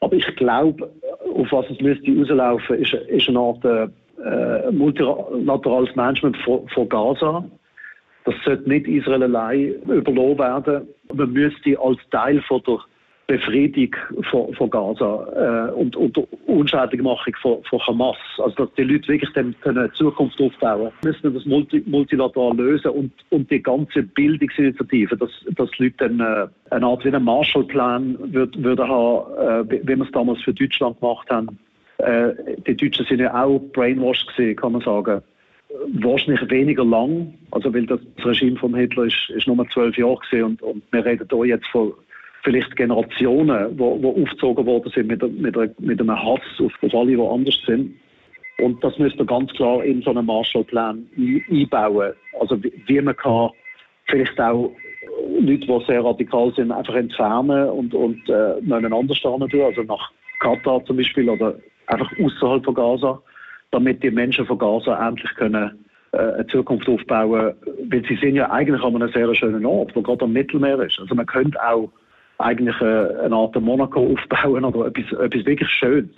Aber 0.00 0.14
ich 0.14 0.26
glaube, 0.36 0.90
auf 1.34 1.52
was 1.52 1.70
es 1.70 1.80
müsste 1.80 2.10
rauslaufen, 2.10 2.76
ist, 2.78 2.92
ist 2.92 3.28
eine 3.28 3.38
Art 3.38 3.64
äh, 3.64 4.70
multilaterales 4.72 5.94
Management 5.94 6.36
von, 6.38 6.68
von 6.68 6.88
Gaza. 6.88 7.44
Das 8.24 8.34
sollte 8.44 8.68
nicht 8.68 8.86
Israel 8.86 9.22
allein 9.22 9.74
überlassen 9.86 10.38
werden. 10.38 10.88
Man 11.14 11.32
müsste 11.32 11.80
als 11.80 11.98
Teil 12.10 12.42
von 12.42 12.62
der 12.66 12.78
Befriedung 13.28 13.94
von, 14.30 14.54
von 14.54 14.70
Gaza 14.70 15.68
äh, 15.68 15.72
und, 15.72 15.94
und 15.96 16.16
Unschädigmachung 16.46 17.34
von, 17.42 17.62
von 17.64 17.78
Hamas. 17.86 18.16
Also 18.38 18.64
dass 18.64 18.74
die 18.76 18.84
Leute 18.84 19.06
wirklich 19.06 19.30
dann 19.34 19.54
eine 19.64 19.92
Zukunft 19.92 20.40
aufbauen 20.40 20.90
können. 21.02 21.14
müssen 21.14 21.34
das 21.34 21.44
multi, 21.44 21.82
multilateral 21.84 22.56
lösen 22.56 22.90
und, 22.90 23.12
und 23.28 23.50
die 23.50 23.62
ganze 23.62 24.02
Bildungsinitiative, 24.02 25.14
dass, 25.18 25.30
dass 25.56 25.70
die 25.72 25.84
Leute 25.84 26.08
dann 26.08 26.20
äh, 26.20 26.74
eine 26.74 26.86
Art 26.86 27.04
wie 27.04 27.08
einen 27.08 27.22
Marshallplan 27.22 28.16
würd, 28.32 28.62
würden 28.64 28.88
haben, 28.88 29.68
äh, 29.68 29.82
wie 29.84 29.86
wir 29.86 30.00
es 30.02 30.10
damals 30.12 30.40
für 30.42 30.54
Deutschland 30.54 30.98
gemacht 30.98 31.28
haben. 31.28 31.58
Äh, 31.98 32.32
die 32.66 32.76
Deutschen 32.78 33.04
sind 33.04 33.20
ja 33.20 33.44
auch 33.44 33.60
brainwashed 33.74 34.26
gewesen, 34.28 34.56
kann 34.56 34.72
man 34.72 34.80
sagen 34.80 35.20
wahrscheinlich 36.00 36.50
weniger 36.50 36.84
lang, 36.84 37.34
also 37.50 37.72
weil 37.74 37.84
das 37.84 38.00
Regime 38.24 38.56
von 38.56 38.74
Hitler 38.74 39.04
ist, 39.04 39.28
ist 39.28 39.46
nur 39.46 39.68
zwölf 39.68 39.96
Jahre 39.98 40.16
gewesen 40.16 40.44
und, 40.44 40.62
und 40.62 40.82
wir 40.92 41.04
reden 41.04 41.28
hier 41.30 41.44
jetzt 41.44 41.66
von 41.66 41.92
vielleicht 42.42 42.76
Generationen, 42.76 43.78
wo 43.78 44.10
aufgezogen 44.22 44.66
worden 44.66 44.92
sind 44.94 45.08
mit, 45.08 45.22
mit, 45.22 45.80
mit 45.80 46.00
einem 46.00 46.22
Hass 46.22 46.40
auf, 46.60 46.72
auf 46.82 46.94
alle, 46.94 47.16
die 47.16 47.20
anders 47.20 47.58
sind. 47.66 47.94
Und 48.58 48.82
das 48.82 48.98
müsste 48.98 49.18
man 49.18 49.26
ganz 49.26 49.52
klar 49.52 49.84
in 49.84 50.02
so 50.02 50.10
einen 50.10 50.26
Marshallplan 50.26 51.06
einbauen. 51.50 52.12
Also 52.40 52.62
wie, 52.62 52.72
wie 52.86 53.00
man 53.00 53.16
kann 53.16 53.50
vielleicht 54.06 54.40
auch 54.40 54.72
Leute, 55.40 55.66
die 55.66 55.84
sehr 55.86 56.04
radikal 56.04 56.52
sind, 56.54 56.72
einfach 56.72 56.94
entfernen 56.94 57.68
und, 57.70 57.94
und 57.94 58.28
äh, 58.28 58.54
nebeneinander 58.60 59.14
stehen 59.14 59.48
tun, 59.48 59.60
also 59.62 59.82
nach 59.82 60.10
Katar 60.40 60.84
zum 60.84 60.96
Beispiel 60.96 61.28
oder 61.28 61.54
einfach 61.86 62.10
außerhalb 62.18 62.64
von 62.64 62.74
Gaza, 62.74 63.22
damit 63.70 64.02
die 64.02 64.10
Menschen 64.10 64.46
von 64.46 64.58
Gaza 64.58 65.08
endlich 65.08 65.34
können 65.34 65.84
äh, 66.12 66.18
eine 66.18 66.46
Zukunft 66.46 66.88
aufbauen, 66.88 67.54
weil 67.90 68.06
sie 68.06 68.16
sind 68.16 68.36
ja 68.36 68.50
eigentlich 68.50 68.82
an 68.82 68.96
einem 68.96 69.12
sehr 69.12 69.32
schönen 69.34 69.66
Ort, 69.66 69.94
wo 69.94 70.02
gerade 70.02 70.24
am 70.24 70.32
Mittelmeer 70.32 70.80
ist. 70.80 70.98
Also 70.98 71.14
man 71.14 71.26
könnte 71.26 71.58
auch 71.62 71.90
eigentlich 72.38 72.80
äh, 72.80 73.24
eine 73.24 73.34
Art 73.34 73.60
Monaco 73.60 74.12
aufbauen 74.12 74.64
oder 74.64 74.86
etwas, 74.86 75.12
etwas 75.20 75.46
wirklich 75.46 75.68
Schönes, 75.70 76.10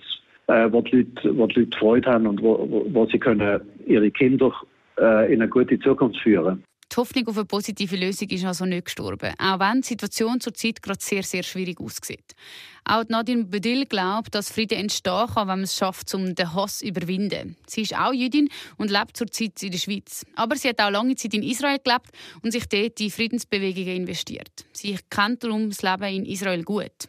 äh, 0.47 0.71
wo, 0.71 0.81
die 0.81 0.97
Leute, 0.97 1.37
wo 1.37 1.47
die 1.47 1.61
Leute 1.61 1.77
Freude 1.77 2.11
haben 2.11 2.27
und 2.27 2.41
wo, 2.41 2.67
wo, 2.69 2.85
wo 2.89 3.05
sie 3.07 3.19
können 3.19 3.61
ihre 3.85 4.11
Kinder 4.11 4.53
äh, 4.99 5.33
in 5.33 5.41
eine 5.41 5.49
gute 5.49 5.79
Zukunft 5.79 6.19
führen 6.19 6.63
die 6.91 6.97
Hoffnung 6.97 7.27
auf 7.27 7.37
eine 7.37 7.45
positive 7.45 7.95
Lösung 7.95 8.29
ist 8.29 8.43
also 8.43 8.65
nicht 8.65 8.85
gestorben, 8.85 9.33
auch 9.39 9.59
wenn 9.59 9.81
die 9.81 9.87
Situation 9.87 10.41
zurzeit 10.41 10.81
gerade 10.81 11.01
sehr, 11.01 11.23
sehr 11.23 11.43
schwierig 11.43 11.79
aussieht. 11.79 12.35
Auch 12.83 13.03
Nadine 13.07 13.45
Bedil 13.45 13.85
glaubt, 13.85 14.35
dass 14.35 14.51
Frieden 14.51 14.77
entstehen 14.77 15.27
kann, 15.27 15.47
wenn 15.47 15.59
man 15.59 15.63
es 15.63 15.75
schafft, 15.75 16.13
um 16.13 16.35
den 16.35 16.53
Hass 16.53 16.79
zu 16.79 16.87
überwinden. 16.87 17.55
Sie 17.67 17.81
ist 17.81 17.95
auch 17.95 18.11
Jüdin 18.11 18.49
und 18.77 18.91
lebt 18.91 19.15
zurzeit 19.15 19.61
in 19.63 19.71
der 19.71 19.77
Schweiz. 19.77 20.25
Aber 20.35 20.55
sie 20.55 20.69
hat 20.69 20.81
auch 20.81 20.89
lange 20.89 21.15
Zeit 21.15 21.33
in 21.33 21.43
Israel 21.43 21.79
gelebt 21.83 22.09
und 22.41 22.51
sich 22.51 22.67
dort 22.67 22.99
in 22.99 23.11
Friedensbewegungen 23.11 23.95
investiert. 23.95 24.65
Sie 24.73 24.97
kennt 25.09 25.43
darum 25.43 25.69
das 25.69 25.83
Leben 25.83 26.03
in 26.03 26.25
Israel 26.25 26.63
gut. 26.63 27.07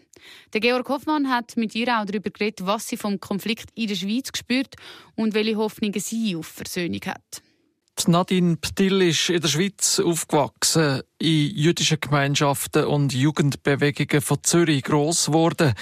Der 0.53 0.61
Georg 0.61 0.89
Hoffmann 0.89 1.29
hat 1.29 1.57
mit 1.57 1.75
ihr 1.75 1.89
auch 1.89 2.05
darüber 2.05 2.31
geredet, 2.31 2.65
was 2.65 2.87
sie 2.87 2.97
vom 2.97 3.19
Konflikt 3.19 3.71
in 3.75 3.89
der 3.89 3.97
Schweiz 3.97 4.29
spürt 4.37 4.77
und 5.17 5.35
welche 5.35 5.57
Hoffnungen 5.57 5.99
sie 5.99 6.37
auf 6.37 6.47
Versöhnung 6.47 7.01
hat. 7.07 7.43
Nadine 8.09 8.57
Ptill 8.57 9.03
ist 9.03 9.29
in 9.29 9.41
der 9.41 9.49
Schweiz 9.49 10.01
aufgewachsen, 10.01 11.03
in 11.19 11.51
jüdischen 11.57 12.01
Gemeinschaften 12.01 12.85
und 12.85 13.13
Jugendbewegungen 13.13 14.21
von 14.21 14.43
Zürich 14.43 14.83
gross 14.83 15.27
geworden. 15.27 15.75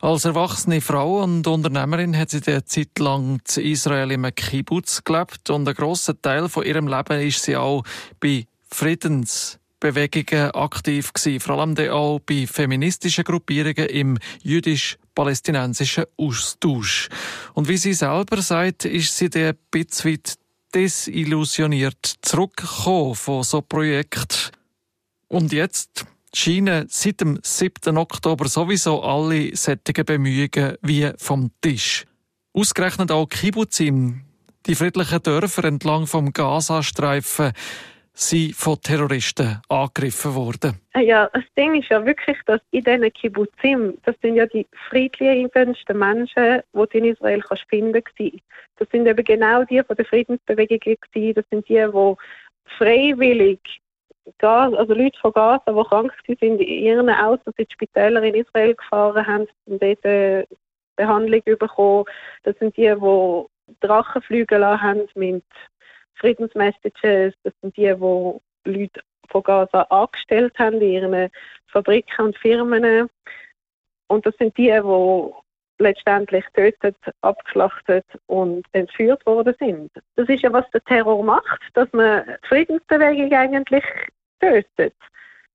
Als 0.00 0.24
erwachsene 0.24 0.80
Frau 0.80 1.22
und 1.22 1.46
Unternehmerin 1.46 2.16
hat 2.16 2.30
sie 2.30 2.40
eine 2.46 2.64
Zeit 2.64 2.98
lang 2.98 3.40
zu 3.44 3.60
Israel 3.60 4.10
im 4.12 4.26
Kibbutz 4.34 5.02
gelebt 5.04 5.50
und 5.50 5.68
ein 5.68 5.74
grosser 5.74 6.20
Teil 6.20 6.48
von 6.48 6.64
ihrem 6.64 6.86
Leben 6.86 7.20
ist 7.20 7.42
sie 7.42 7.56
auch 7.56 7.82
bei 8.20 8.46
Friedensbewegungen 8.70 10.52
aktiv 10.52 11.12
gewesen, 11.12 11.40
vor 11.40 11.58
allem 11.58 11.76
auch 11.90 12.20
bei 12.20 12.46
feministischen 12.46 13.24
Gruppierungen 13.24 13.88
im 13.88 14.18
jüdisch-palästinensischen 14.42 16.04
Austausch. 16.16 17.08
Und 17.54 17.68
wie 17.68 17.76
sie 17.76 17.94
selber 17.94 18.40
sagt, 18.40 18.84
ist 18.84 19.16
sie 19.16 19.30
der 19.30 19.54
bisschen 19.70 20.20
desillusioniert 20.74 22.16
zurückgekommen 22.22 23.14
von 23.14 23.42
so 23.42 23.62
Projekt. 23.62 24.52
Und 25.28 25.52
jetzt 25.52 26.06
scheinen 26.34 26.86
seit 26.90 27.20
dem 27.20 27.38
7. 27.42 27.96
Oktober 27.96 28.48
sowieso 28.48 29.02
alle 29.02 29.54
sättige 29.56 30.04
Bemühungen 30.04 30.76
wie 30.82 31.10
vom 31.16 31.50
Tisch. 31.60 32.04
Ausgerechnet 32.52 33.10
auch 33.10 33.28
Kibbutzim, 33.28 34.24
Die 34.68 34.74
friedlichen 34.74 35.22
Dörfer 35.22 35.64
entlang 35.64 36.06
vom 36.06 36.32
Gazastreifen 36.32 37.52
sind 38.18 38.54
von 38.56 38.80
Terroristen 38.80 39.62
angegriffen 39.68 40.34
worden. 40.34 40.80
Ja, 40.96 41.30
das 41.32 41.44
Ding 41.56 41.80
ist 41.80 41.88
ja 41.88 42.04
wirklich, 42.04 42.36
dass 42.46 42.60
in 42.72 42.82
diesen 42.82 43.12
Kibbutzim, 43.12 43.96
das 44.04 44.16
sind 44.20 44.34
ja 44.34 44.46
die 44.46 44.66
friedlichsten 44.88 45.96
Menschen, 45.96 46.60
die 46.72 46.86
du 46.90 46.98
in 46.98 47.04
Israel 47.04 47.40
kannst 47.40 47.64
finden 47.68 48.02
kannst. 48.02 48.42
Das 48.76 48.88
sind 48.90 49.06
eben 49.06 49.24
genau 49.24 49.62
die 49.64 49.82
von 49.84 49.94
der 49.94 50.04
Friedensbewegung 50.04 50.96
gewesen. 51.00 51.34
Das 51.34 51.44
sind 51.50 51.68
die, 51.68 51.74
die 51.74 52.14
freiwillig 52.76 53.60
Gas, 54.38 54.74
also 54.74 54.94
Leute 54.94 55.18
von 55.20 55.32
Gaza, 55.32 55.72
die 55.72 55.88
krank 55.88 56.12
sind, 56.26 56.42
in 56.42 56.58
ihren 56.60 57.08
Autos 57.08 57.54
in 57.56 57.64
die 57.64 57.72
Spitäler 57.72 58.22
in 58.22 58.34
Israel 58.34 58.74
gefahren 58.74 59.26
haben 59.26 59.46
und 59.66 59.80
dort 59.80 60.04
eine 60.04 60.44
Behandlung 60.96 61.42
bekommen. 61.44 62.04
Das 62.42 62.58
sind 62.58 62.76
die, 62.76 62.92
die 62.92 63.76
Drachen 63.86 64.22
fliegen 64.22 64.60
lassen 64.60 64.82
haben 64.82 65.08
mit 65.14 65.44
Friedensmessages. 66.18 67.34
Das 67.42 67.52
sind 67.60 67.76
die, 67.76 67.94
die 67.94 68.70
Leute 68.70 69.00
von 69.28 69.42
Gaza 69.42 69.82
angestellt 69.82 70.58
haben 70.58 70.80
in 70.80 70.92
ihren 70.92 71.30
Fabriken 71.66 72.26
und 72.26 72.38
Firmen. 72.38 73.08
Und 74.08 74.26
das 74.26 74.34
sind 74.38 74.56
die, 74.56 74.70
die 74.70 75.32
letztendlich 75.78 76.44
getötet, 76.52 76.96
abgeschlachtet 77.20 78.06
und 78.26 78.66
entführt 78.72 79.24
worden 79.26 79.54
sind. 79.58 79.90
Das 80.16 80.28
ist 80.28 80.42
ja, 80.42 80.52
was 80.52 80.68
der 80.70 80.82
Terror 80.84 81.22
macht, 81.22 81.60
dass 81.74 81.92
man 81.92 82.24
die 82.26 82.48
Friedensbewegung 82.48 83.32
eigentlich 83.32 83.84
tötet. 84.40 84.94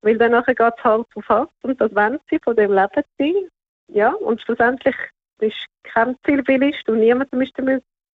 Weil 0.02 0.18
dann 0.18 0.32
geht 0.44 0.60
es 0.60 0.84
Hals 0.84 1.08
auf 1.16 1.30
Hals 1.30 1.50
und 1.62 1.80
das 1.80 1.94
wollen 1.96 2.20
sie, 2.30 2.40
von 2.40 2.56
dem 2.56 2.74
leben 2.74 3.04
sie. 3.18 3.50
Ja, 3.88 4.12
und 4.12 4.42
schlussendlich 4.42 4.96
ist 5.40 5.66
kein 5.84 6.18
Zivilist 6.26 6.88
und 6.88 7.00
niemandem 7.00 7.42
ist 7.42 7.54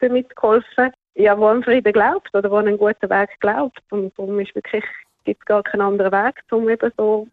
damit 0.01 0.37
geholfen, 0.37 0.93
ja, 1.15 1.37
wo 1.39 1.47
an 1.47 1.63
Frieden 1.63 1.93
glaubt 1.93 2.35
oder 2.35 2.51
wo 2.51 2.57
an 2.57 2.69
einen 2.69 2.79
guten 2.79 3.11
Weg 3.11 3.31
glaubt. 3.41 3.81
Und 3.91 4.17
darum 4.19 4.39
ist 4.41 4.55
wirklich, 4.55 4.85
gibt 5.25 5.43
es 5.43 5.47
gar 5.47 5.63
keinen 5.63 5.83
anderen 5.83 6.13
Weg, 6.13 6.43
um 6.51 6.69
eben 6.69 6.93
so 6.97 7.27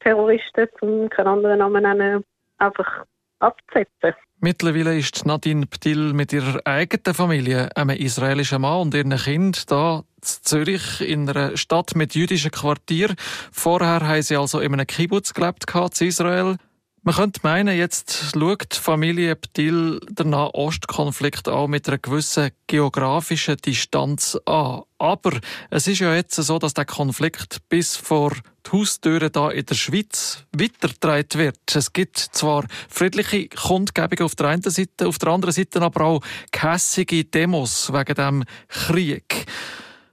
Terroristen, 0.00 0.68
um 0.80 1.08
keinen 1.08 1.28
anderen 1.28 1.58
Namen 1.58 1.82
nennen, 1.82 2.24
einfach 2.58 3.04
abzusetzen. 3.38 4.14
Mittlerweile 4.40 4.98
ist 4.98 5.24
Nadine 5.24 5.66
Ptil 5.66 6.12
mit 6.12 6.32
ihrer 6.32 6.60
eigenen 6.64 7.14
Familie, 7.14 7.68
einem 7.76 7.96
israelischen 7.96 8.62
Mann 8.62 8.80
und 8.80 8.94
ihren 8.94 9.16
Kind, 9.16 9.70
da 9.70 9.98
in 9.98 10.22
Zürich 10.22 11.00
in 11.00 11.28
einer 11.28 11.56
Stadt 11.56 11.94
mit 11.94 12.16
jüdischen 12.16 12.50
Quartier. 12.50 13.14
Vorher 13.52 14.00
haben 14.00 14.22
sie 14.22 14.36
also 14.36 14.58
in 14.58 14.72
einem 14.72 14.86
Kibbutz 14.86 15.32
gelebt, 15.32 15.64
in 15.72 16.06
Israel. 16.08 16.56
Man 17.04 17.16
könnte 17.16 17.40
meinen, 17.42 17.76
jetzt 17.76 18.32
schaut 18.32 18.74
Familie 18.74 19.34
Ptil 19.34 19.98
den 20.08 20.30
Nahostkonflikt 20.30 21.48
auch 21.48 21.66
mit 21.66 21.88
einer 21.88 21.98
gewissen 21.98 22.52
geografischen 22.68 23.56
Distanz 23.56 24.38
an. 24.46 24.82
Aber 24.98 25.32
es 25.70 25.88
ist 25.88 25.98
ja 25.98 26.14
jetzt 26.14 26.36
so, 26.36 26.60
dass 26.60 26.74
der 26.74 26.84
Konflikt 26.84 27.68
bis 27.68 27.96
vor 27.96 28.30
die 28.64 28.70
Haustüren 28.70 29.32
da 29.32 29.50
in 29.50 29.66
der 29.66 29.74
Schweiz 29.74 30.44
weitergetragen 30.52 31.40
wird. 31.40 31.74
Es 31.74 31.92
gibt 31.92 32.18
zwar 32.18 32.66
friedliche 32.88 33.48
Kundgebungen 33.48 34.24
auf 34.24 34.36
der 34.36 34.46
einen 34.46 34.62
Seite, 34.62 35.08
auf 35.08 35.18
der 35.18 35.30
anderen 35.30 35.52
Seite 35.52 35.82
aber 35.82 36.04
auch 36.04 36.22
gehässige 36.52 37.24
Demos 37.24 37.92
wegen 37.92 38.14
dem 38.14 38.44
Krieg. 38.68 39.46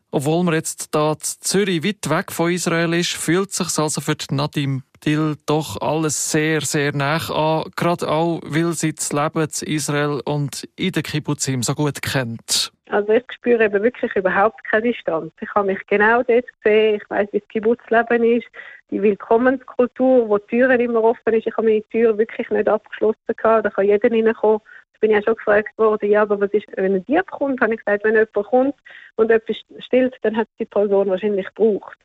Obwohl 0.10 0.44
man 0.44 0.56
jetzt 0.56 0.88
da 0.90 1.16
Zürich 1.20 1.84
weit 1.84 2.10
weg 2.10 2.32
von 2.32 2.52
Israel 2.52 2.96
ist, 2.96 3.12
fühlt 3.12 3.54
sich 3.54 3.78
also 3.78 4.02
für 4.02 4.18
Nadim 4.32 4.82
Dill 5.06 5.36
doch 5.46 5.80
alles 5.82 6.32
sehr, 6.32 6.62
sehr 6.62 6.94
nach 6.94 7.30
an. 7.30 7.72
Gerade 7.76 8.10
auch, 8.10 8.42
weil 8.44 8.74
sie 8.74 8.94
das 8.94 9.14
Leben 9.14 9.42
in 9.42 9.74
Israel 9.74 10.22
und 10.26 10.68
in 10.76 10.92
den 10.92 11.04
Kibbutzim 11.04 11.64
so 11.64 11.74
gut 11.74 12.02
kennt. 12.02 12.72
Also 12.90 13.14
ich 13.14 13.24
spüre 13.32 13.66
eben 13.66 13.84
wirklich 13.84 14.16
überhaupt 14.16 14.64
keine 14.64 14.92
Distanz. 14.92 15.32
Ich 15.40 15.54
habe 15.54 15.68
mich 15.68 15.80
genau 15.88 16.24
dort 16.24 16.46
gesehen. 16.64 16.96
Ich 16.96 17.10
weiß, 17.10 17.30
wie 17.32 17.40
das 17.40 17.48
Kibbutzleben 17.50 18.24
ist. 18.24 18.48
Die 18.90 19.02
Willkommenskultur, 19.02 20.28
wo 20.28 20.40
die 20.40 20.48
Türen 20.48 20.80
immer 20.80 21.04
offen 21.04 21.34
ist. 21.34 21.46
Ich 21.46 21.56
habe 21.56 21.68
meine 21.68 21.84
Tür 21.90 22.18
wirklich 22.18 22.50
nicht 22.50 22.68
abgeschlossen 22.68 23.20
gehabt. 23.28 23.66
Da 23.66 23.70
kann 23.70 23.86
jeder 23.86 24.10
reinkommen. 24.10 24.62
Ich 24.96 25.00
bin 25.00 25.12
ja 25.12 25.22
schon 25.24 25.36
gefragt 25.36 25.78
worden, 25.78 26.10
ja, 26.10 26.24
aber 26.24 26.42
was 26.42 26.52
ist, 26.52 26.66
wenn 26.76 26.96
ein 26.96 27.06
Dieb 27.06 27.26
kommt? 27.32 27.62
Habe 27.62 27.74
ich 27.74 27.80
gesagt, 27.80 28.04
wenn 28.04 28.16
jemand 28.16 28.34
kommt 28.34 28.76
und 29.16 29.32
etwas 29.32 29.56
stillt, 29.80 30.18
dann 30.24 30.36
hat 30.36 30.50
die 30.60 30.66
Person 30.66 31.10
wahrscheinlich 31.10 31.46
gebraucht. 31.56 31.98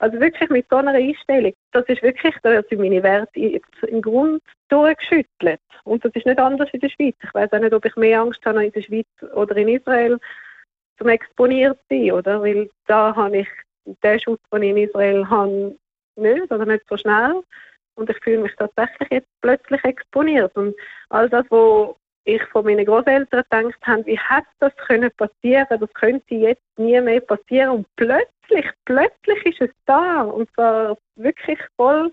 Also 0.00 0.18
wirklich 0.18 0.48
mit 0.48 0.66
so 0.70 0.76
einer 0.76 0.94
Einstellung, 0.94 1.52
das 1.72 1.84
ist 1.86 2.02
wirklich, 2.02 2.34
da 2.42 2.62
sind 2.62 2.80
meine 2.80 3.02
Werte 3.02 3.60
im 3.86 4.00
Grund 4.00 4.42
durchgeschüttelt. 4.70 5.60
Und 5.84 6.02
das 6.02 6.12
ist 6.14 6.24
nicht 6.24 6.38
anders 6.38 6.70
in 6.72 6.80
der 6.80 6.88
Schweiz. 6.88 7.16
Ich 7.22 7.34
weiß 7.34 7.52
auch 7.52 7.58
nicht, 7.58 7.74
ob 7.74 7.84
ich 7.84 7.94
mehr 7.96 8.22
Angst 8.22 8.44
habe 8.46 8.64
in 8.64 8.72
der 8.72 8.80
Schweiz 8.80 9.06
oder 9.34 9.54
in 9.58 9.68
Israel 9.68 10.18
zum 10.96 11.08
exponiert 11.08 11.78
sein, 11.90 12.12
oder? 12.12 12.40
Weil 12.40 12.70
da 12.86 13.14
habe 13.14 13.40
ich 13.40 13.48
den 14.02 14.20
Schutz, 14.20 14.40
den 14.50 14.62
ich 14.62 14.70
in 14.70 14.76
Israel 14.78 15.28
habe, 15.28 15.76
nicht 16.16 16.50
oder 16.50 16.64
nicht 16.64 16.84
so 16.88 16.96
schnell. 16.96 17.42
Und 17.94 18.08
ich 18.08 18.18
fühle 18.22 18.38
mich 18.38 18.56
tatsächlich 18.56 19.10
jetzt 19.10 19.28
plötzlich 19.42 19.84
exponiert. 19.84 20.56
Und 20.56 20.74
all 21.10 21.28
das, 21.28 21.44
was 21.50 21.94
ich 22.24 22.42
von 22.52 22.64
meinen 22.64 22.84
Großeltern 22.84 23.44
gedacht 23.50 23.86
habe, 23.86 24.06
wie 24.06 24.18
hätte 24.18 24.48
das 24.58 24.76
können 24.76 25.10
passieren? 25.16 25.66
Das 25.68 25.92
könnte 25.94 26.34
jetzt 26.34 26.62
nie 26.76 27.00
mehr 27.00 27.20
passieren. 27.20 27.70
Und 27.70 27.86
plötzlich, 27.96 28.66
plötzlich 28.84 29.46
ist 29.46 29.60
es 29.60 29.70
da. 29.86 30.22
Und 30.22 30.50
zwar 30.54 30.96
wirklich 31.16 31.58
voll 31.76 32.12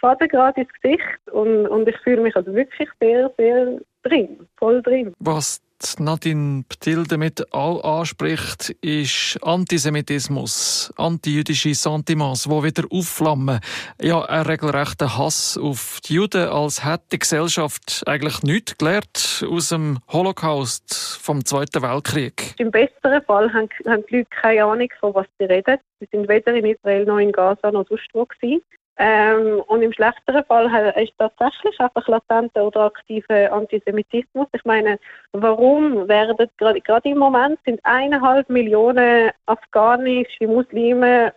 Fadengrad 0.00 0.56
ins 0.56 0.72
Gesicht. 0.80 1.30
Und, 1.30 1.66
und 1.68 1.88
ich 1.88 1.96
fühle 1.98 2.22
mich 2.22 2.36
also 2.36 2.54
wirklich 2.54 2.88
sehr, 3.00 3.32
sehr 3.38 3.78
drin, 4.02 4.48
voll 4.56 4.82
drin. 4.82 5.12
Was 5.18 5.63
Nadine 5.98 6.64
Ptil 6.68 7.04
damit 7.04 7.52
auch 7.52 8.00
anspricht, 8.00 8.70
ist 8.80 9.38
Antisemitismus, 9.42 10.92
antijüdische 10.96 11.74
Sentiments, 11.74 12.44
die 12.44 12.62
wieder 12.62 12.84
aufflammen. 12.90 13.60
Ja, 14.00 14.24
ein 14.24 14.42
regelrechter 14.42 15.16
Hass 15.18 15.58
auf 15.58 16.00
die 16.06 16.14
Juden, 16.14 16.48
als 16.48 16.84
hätte 16.84 17.04
die 17.12 17.18
Gesellschaft 17.18 18.02
eigentlich 18.06 18.42
nichts 18.42 18.78
gelernt 18.78 19.44
aus 19.48 19.68
dem 19.68 19.98
Holocaust 20.08 21.18
vom 21.22 21.44
Zweiten 21.44 21.82
Weltkrieg. 21.82 22.54
Im 22.58 22.70
besseren 22.70 23.22
Fall 23.26 23.52
haben, 23.52 23.68
haben 23.86 24.04
die 24.10 24.16
Leute 24.16 24.30
keine 24.30 24.64
Ahnung, 24.64 24.88
von 25.00 25.14
was 25.14 25.26
sie 25.38 25.44
reden. 25.44 25.78
Sie 26.00 26.08
sind 26.10 26.28
weder 26.28 26.54
in 26.54 26.64
Israel 26.64 27.04
noch 27.04 27.18
in 27.18 27.32
Gaza 27.32 27.70
noch 27.70 27.86
sonst 27.88 28.08
wo 28.12 28.24
gewesen. 28.24 28.62
Ähm, 28.96 29.60
und 29.66 29.82
im 29.82 29.92
schlechteren 29.92 30.44
Fall 30.44 30.94
ist 30.96 31.12
tatsächlich 31.18 31.78
einfach 31.80 32.06
latenter 32.06 32.64
oder 32.64 32.82
aktiver 32.82 33.52
Antisemitismus. 33.52 34.46
Ich 34.52 34.64
meine, 34.64 34.98
warum 35.32 36.08
werden 36.08 36.36
gerade, 36.56 37.08
im 37.08 37.18
Moment 37.18 37.58
sind 37.64 37.80
eineinhalb 37.82 38.48
Millionen 38.48 39.30
afghanische 39.46 40.46
Muslime 40.46 41.32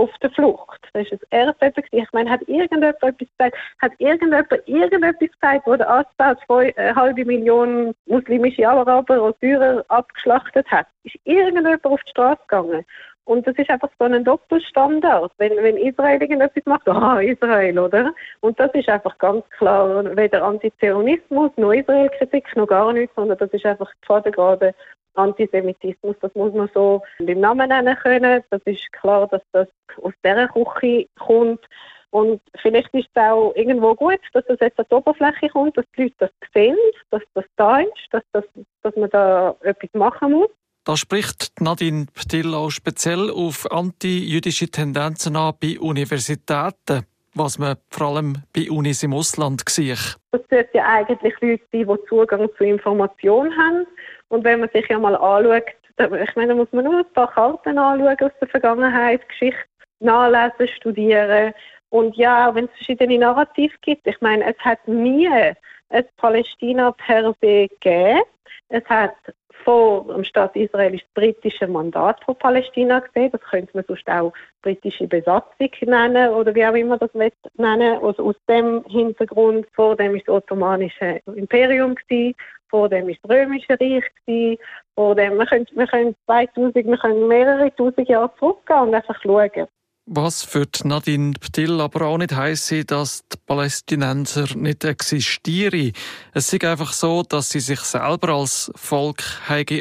auf 0.00 0.10
der 0.22 0.30
Flucht. 0.30 0.80
Das 0.92 1.02
ist 1.10 1.12
das 1.12 1.28
erste 1.30 1.82
Ich 1.90 2.12
meine, 2.12 2.30
hat 2.30 2.40
irgendjemand 2.42 2.96
etwas 3.02 3.16
gesagt, 3.18 3.56
hat 3.80 3.92
irgendjemand 3.98 4.48
irgendetwas 4.66 5.30
gesagt, 5.30 5.66
wo 5.66 5.76
der 5.76 5.90
Assad 5.90 6.38
eine 6.48 6.94
halbe 6.94 7.24
Million 7.24 7.94
muslimische 8.06 8.66
Araber 8.68 9.22
oder 9.22 9.36
Syrer 9.40 9.84
abgeschlachtet 9.88 10.66
hat? 10.70 10.86
Ist 11.04 11.16
irgendjemand 11.24 11.84
auf 11.84 12.00
die 12.02 12.10
Straße 12.10 12.40
gegangen? 12.48 12.84
Und 13.24 13.46
das 13.46 13.54
ist 13.56 13.70
einfach 13.70 13.90
so 13.98 14.06
ein 14.06 14.24
Doppelstandard. 14.24 15.32
Wenn, 15.38 15.56
wenn 15.56 15.76
Israel 15.76 16.20
irgendetwas 16.20 16.64
macht, 16.66 16.88
ah, 16.88 17.20
Israel, 17.20 17.78
oder? 17.78 18.12
Und 18.40 18.58
das 18.58 18.72
ist 18.74 18.88
einfach 18.88 19.16
ganz 19.18 19.48
klar 19.50 20.04
weder 20.16 20.44
Antizionismus, 20.44 21.52
noch 21.56 21.72
Israel-Kritik, 21.72 22.56
noch 22.56 22.66
gar 22.66 22.92
nichts, 22.92 23.14
sondern 23.14 23.38
das 23.38 23.50
ist 23.50 23.66
einfach 23.66 23.92
gerade 24.02 24.74
Antisemitismus. 25.14 26.16
Das 26.20 26.34
muss 26.34 26.52
man 26.52 26.70
so 26.74 27.02
beim 27.18 27.40
Namen 27.40 27.68
nennen 27.68 27.96
können. 27.96 28.42
Das 28.50 28.62
ist 28.64 28.92
klar, 28.92 29.26
dass 29.28 29.42
das 29.52 29.68
aus 30.02 30.12
dieser 30.24 30.48
Küche 30.48 31.06
kommt. 31.18 31.64
Und 32.10 32.40
vielleicht 32.60 32.92
ist 32.92 33.08
es 33.14 33.22
auch 33.22 33.52
irgendwo 33.54 33.94
gut, 33.94 34.18
dass 34.32 34.44
das 34.46 34.58
jetzt 34.60 34.80
an 34.80 34.86
die 34.90 34.94
Oberfläche 34.94 35.48
kommt, 35.48 35.76
dass 35.76 35.84
die 35.96 36.04
Leute 36.04 36.14
das 36.18 36.30
sehen, 36.52 36.76
dass 37.10 37.22
das 37.34 37.44
da 37.56 37.80
ist, 37.80 38.08
dass, 38.10 38.22
das, 38.32 38.44
dass 38.82 38.96
man 38.96 39.10
da 39.10 39.54
etwas 39.62 39.90
machen 39.94 40.32
muss. 40.32 40.50
Da 40.84 40.96
spricht 40.96 41.60
Nadine 41.60 42.06
Ptillau 42.14 42.70
speziell 42.70 43.30
auf 43.30 43.70
anti-jüdische 43.70 44.70
Tendenzen 44.70 45.36
an 45.36 45.54
bei 45.60 45.78
Universitäten, 45.78 47.04
was 47.34 47.58
man 47.58 47.76
vor 47.90 48.08
allem 48.08 48.42
bei 48.54 48.70
Unis 48.70 49.02
im 49.02 49.12
Ausland 49.12 49.62
sieht. 49.68 50.16
Das 50.32 50.40
sollten 50.48 50.76
ja 50.76 50.86
eigentlich 50.86 51.34
Leute 51.40 51.62
die 51.72 51.86
Zugang 52.08 52.48
zu 52.56 52.64
Informationen 52.64 53.52
haben. 53.56 53.86
Und 54.28 54.44
wenn 54.44 54.60
man 54.60 54.70
sich 54.72 54.88
ja 54.88 54.98
mal 54.98 55.16
anschaut, 55.16 55.64
ich 55.98 56.36
meine, 56.36 56.48
da 56.48 56.54
muss 56.54 56.72
man 56.72 56.86
nur 56.86 57.00
ein 57.00 57.12
paar 57.12 57.30
Karten 57.30 57.76
anschauen 57.76 58.16
aus 58.20 58.32
der 58.40 58.48
Vergangenheit, 58.48 59.28
Geschichte 59.28 59.60
nachlesen, 60.00 60.74
studieren. 60.76 61.52
Und 61.90 62.16
ja, 62.16 62.54
wenn 62.54 62.64
es 62.64 62.70
verschiedene 62.76 63.18
Narrative 63.18 63.74
gibt, 63.82 64.06
ich 64.06 64.18
meine, 64.22 64.44
es 64.44 64.58
hat 64.60 64.86
nie 64.88 65.28
ein 65.90 66.04
Palästina 66.16 66.92
per 66.92 67.34
se 67.40 67.68
gegeben. 67.68 68.22
Es 68.68 68.84
hat 68.86 69.14
vor 69.64 70.04
dem 70.04 70.24
Staat 70.24 70.56
Israel 70.56 70.92
das 70.92 71.02
britische 71.14 71.66
Mandat 71.66 72.22
von 72.24 72.36
Palästina 72.36 73.00
gesehen. 73.00 73.30
Das 73.32 73.40
könnte 73.42 73.70
man 73.74 73.84
sonst 73.86 74.08
auch 74.08 74.32
britische 74.62 75.06
Besatzung 75.06 75.70
nennen 75.82 76.30
oder 76.30 76.54
wie 76.54 76.64
auch 76.64 76.74
immer 76.74 76.96
das 76.96 77.12
nennen. 77.14 77.98
Also 78.02 78.28
aus 78.28 78.36
dem 78.48 78.84
Hintergrund, 78.86 79.66
vor 79.72 79.96
dem 79.96 80.16
ist 80.16 80.26
das 80.28 80.36
Ottomanische 80.36 81.20
Imperium 81.34 81.94
gewesen, 81.94 82.34
vor 82.68 82.88
dem 82.88 83.08
ist 83.08 83.20
das 83.22 83.30
Römische 83.30 83.72
Reich 83.72 84.04
gewesen, 84.24 84.58
vor 84.94 85.14
dem, 85.14 85.36
wir 85.36 85.46
können, 85.46 85.66
wir 85.72 85.86
können 85.86 86.14
2000, 86.26 86.74
wir 86.74 86.98
können 86.98 87.28
mehrere 87.28 87.74
tausend 87.74 88.08
Jahre 88.08 88.32
zurückgehen 88.38 88.80
und 88.80 88.94
einfach 88.94 89.20
schauen. 89.22 89.66
Was 90.06 90.42
für 90.42 90.66
Nadine 90.84 91.34
Ptil 91.40 91.80
aber 91.80 92.06
auch 92.06 92.18
nicht 92.18 92.34
heisse, 92.34 92.84
dass 92.84 93.26
die 93.28 93.36
Palästinenser 93.46 94.56
nicht 94.56 94.84
existieren. 94.84 95.92
Es 96.34 96.52
ist 96.52 96.64
einfach 96.64 96.92
so, 96.92 97.22
dass 97.22 97.50
sie 97.50 97.60
sich 97.60 97.80
selber 97.80 98.30
als 98.30 98.72
Volk 98.74 99.22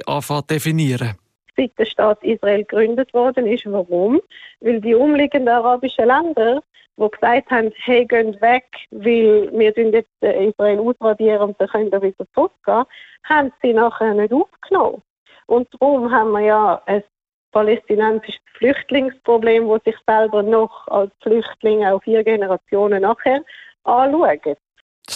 anfangen 0.06 0.48
definieren. 0.48 1.16
Seit 1.58 1.78
der 1.80 1.86
Staat 1.86 2.24
Israel 2.24 2.60
gegründet 2.60 3.14
worden 3.14 3.48
ist. 3.48 3.66
Warum? 3.66 4.22
Weil 4.60 4.80
die 4.82 4.94
umliegenden 4.94 5.50
arabischen 5.50 6.06
Länder, 6.06 6.62
die 6.98 7.10
gesagt 7.10 7.50
haben, 7.50 7.72
hey, 7.86 8.06
geht 8.06 8.42
weg, 8.42 8.66
weil 8.92 9.50
wir 9.52 9.74
jetzt 9.76 10.10
Israel 10.22 10.80
ausradieren 10.80 11.50
und 11.50 11.60
dann 11.60 11.70
können 11.70 11.92
wir 11.92 12.02
wieder 12.02 12.26
zurückgehen, 12.36 12.84
haben 13.24 13.52
sie 13.62 13.74
nachher 13.74 14.14
nicht 14.14 14.34
aufgenommen. 14.34 15.02
Und 15.48 15.68
darum 15.80 16.12
haben 16.12 16.32
wir 16.32 16.42
ja 16.42 16.82
ein 16.86 17.04
palästinensisches 17.52 18.42
Flüchtlingsproblem, 18.58 19.68
das 19.68 19.84
sich 19.84 19.96
selber 20.08 20.44
noch 20.44 20.88
als 20.88 21.12
Flüchtling 21.22 21.86
auch 21.86 22.02
vier 22.04 22.24
Generationen 22.24 23.02
nachher 23.02 23.44
anschaut. 23.84 24.58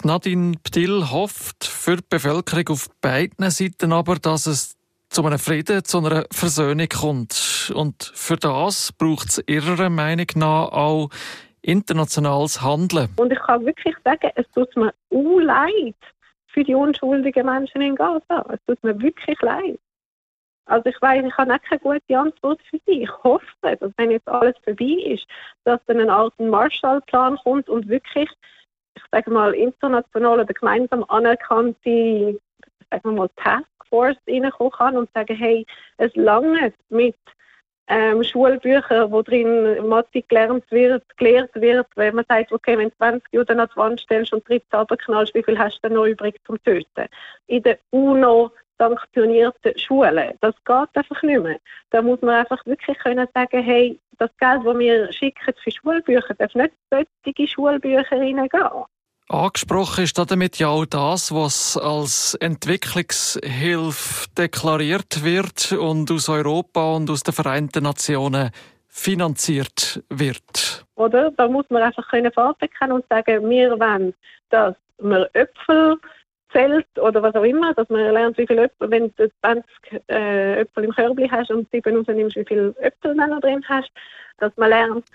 Nadine 0.04 0.56
Ptil 0.63 1.12
hofft 1.12 1.66
für 1.66 1.98
die 1.98 2.06
Bevölkerung 2.10 2.70
auf 2.70 2.90
beiden 3.00 3.50
Seiten 3.52 3.94
aber, 3.94 4.16
dass 4.16 4.48
es 4.48 4.75
zu 5.10 5.24
einem 5.25 5.38
Frieden, 5.38 5.84
zu 5.84 6.00
einer 6.00 6.25
Versöhnung 6.32 6.88
kommt. 6.90 7.72
Und 7.75 8.12
für 8.16 8.36
das 8.36 8.92
braucht 8.92 9.30
es 9.30 9.44
ihrer 9.46 9.90
Meinung 9.90 10.25
nach 10.36 10.72
auch 10.72 11.10
internationales 11.62 12.62
Handeln. 12.62 13.10
Und 13.18 13.32
ich 13.32 13.40
kann 13.40 13.66
wirklich 13.66 13.96
sagen, 14.04 14.32
es 14.36 14.46
tut 14.52 14.75
mir 14.75 14.94
leid 15.12 15.96
für 16.48 16.63
die 16.63 16.75
unschuldigen 16.75 17.46
Menschen 17.46 17.82
in 17.82 17.96
Gaza. 17.96 18.46
Es 18.52 18.60
tut 18.68 18.84
mir 18.84 19.00
wirklich 19.00 19.40
leid. 19.42 19.80
Also 20.65 20.89
ich 20.89 21.01
weiß, 21.01 21.25
ich 21.25 21.38
habe 21.38 21.53
auch 21.53 21.62
keine 21.62 21.79
gute 21.79 22.17
Antwort 22.17 22.62
für 22.70 22.79
Sie. 22.86 23.03
Ich 23.03 23.24
hoffe, 23.24 23.46
dass 23.62 23.91
wenn 23.98 24.12
jetzt 24.12 24.27
alles 24.27 24.55
vorbei 24.63 24.98
ist, 25.05 25.25
dass 25.65 25.79
dann 25.88 26.00
eine 26.00 26.12
Art 26.12 26.38
Marshallplan 26.39 27.38
kommt 27.38 27.70
und 27.70 27.88
wirklich, 27.89 28.29
ich 28.96 29.03
sage 29.12 29.29
mal, 29.29 29.53
international 29.53 30.39
oder 30.39 30.53
gemeinsam 30.53 31.03
anerkannte, 31.10 32.39
sagen 32.89 33.03
wir 33.03 33.12
mal, 33.12 33.29
Taskforce 33.36 34.17
reinkommen 34.27 34.72
kann 34.72 34.98
und 34.98 35.10
sagen, 35.13 35.36
hey, 35.36 35.65
es 35.98 36.15
lange 36.15 36.74
mit 36.89 37.15
ähm, 37.88 38.24
Schulbüchern, 38.24 39.12
wo 39.12 39.22
drin 39.22 39.88
Mathe 39.88 40.22
gelernt 40.22 40.63
wird, 40.72 41.04
gelehrt 41.18 41.54
wird, 41.56 41.88
wenn 41.96 42.16
man 42.16 42.25
sagt, 42.30 42.52
okay, 42.52 42.78
wenn 42.78 42.90
du 42.90 42.96
20 42.98 43.24
Juden 43.34 43.60
an 43.60 43.70
die 43.72 43.78
Wand 43.78 44.00
stellst 44.00 44.34
und 44.34 44.48
13 44.48 44.66
runterknallst, 44.74 45.36
wie 45.36 45.44
viel 45.44 45.60
hast 45.60 45.80
du 45.82 45.90
denn 45.90 45.98
noch 45.98 46.06
übrig 46.06 46.40
zum 46.46 46.62
Töten? 46.63 47.08
In 47.48 47.63
der 47.63 47.78
UNO 47.92 48.52
sanktionierten 48.78 49.78
Schulen. 49.78 50.34
Das 50.42 50.56
geht 50.66 50.90
einfach 50.94 51.24
nicht 51.24 51.42
mehr. 51.42 51.60
Da 51.92 52.02
muss 52.02 52.22
man 52.22 52.36
einfach 52.36 52.66
wirklich 52.66 52.98
können 53.00 53.28
sagen, 53.34 53.62
hey, 53.62 54.00
das 54.18 54.30
Geld, 54.38 54.66
das 54.66 54.78
wir 54.78 55.12
schicken 55.13 55.54
für 55.63 55.72
Schulbücher, 55.72 56.34
darf 56.36 56.56
nicht 56.56 56.74
solche 56.90 57.48
Schulbücher 57.48 58.12
reingehen. 58.12 58.50
Angesprochen 59.34 60.04
ist 60.04 60.16
damit 60.20 60.60
ja 60.60 60.68
auch 60.68 60.86
das, 60.86 61.34
was 61.34 61.75
als 61.75 62.36
Entwicklungshilfe 62.36 64.30
deklariert 64.38 65.24
wird 65.24 65.72
und 65.72 66.12
aus 66.12 66.30
Europa 66.30 66.96
und 66.96 67.10
aus 67.10 67.24
den 67.24 67.34
Vereinten 67.34 67.84
Nationen 67.84 68.52
finanziert 68.88 70.04
wird. 70.10 70.86
Oder? 70.94 71.32
Da 71.32 71.48
muss 71.48 71.66
man 71.70 71.82
einfach 71.82 72.08
können 72.10 72.32
können 72.32 72.92
und 72.92 73.06
sagen, 73.10 73.50
wir 73.50 73.72
wollen, 73.72 74.13
dass 74.52 74.75
wir 75.00 75.28
Äpfel 75.34 75.98
Zelt 76.52 76.86
oder 77.00 77.24
was 77.24 77.34
auch 77.34 77.44
immer, 77.44 77.74
dass 77.74 77.90
man 77.90 78.13
lernt, 78.13 78.38
wie 78.38 78.46
viele 78.46 78.66
Äpfel, 78.66 78.92
wenn 78.92 79.12
du 79.16 79.32
20 79.42 79.66
äh, 80.10 80.62
Äpfel 80.62 80.84
im 80.84 80.92
Körbchen 80.92 81.32
hast 81.32 81.50
und 81.50 81.68
7 81.72 81.98
rausnimmst, 81.98 82.36
wie 82.36 82.46
viele 82.46 82.75
Äpfel 82.78 83.16
du 83.16 83.40
drin 83.40 83.66
hast, 83.68 83.90
dass 84.38 84.56
man 84.58 84.70
lernt, 84.70 85.06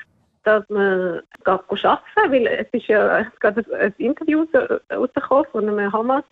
dass 0.49 0.69
man 0.69 1.21
arbeiten 1.45 2.33
weil 2.33 2.47
es 2.47 2.67
ist 2.73 2.87
ja 2.87 3.27
gerade 3.41 3.65
ein 3.79 3.95
Interview 3.99 4.47
rausgekommen 4.91 5.47
von 5.53 5.69
einem 5.69 5.93
Hamas 5.93 6.25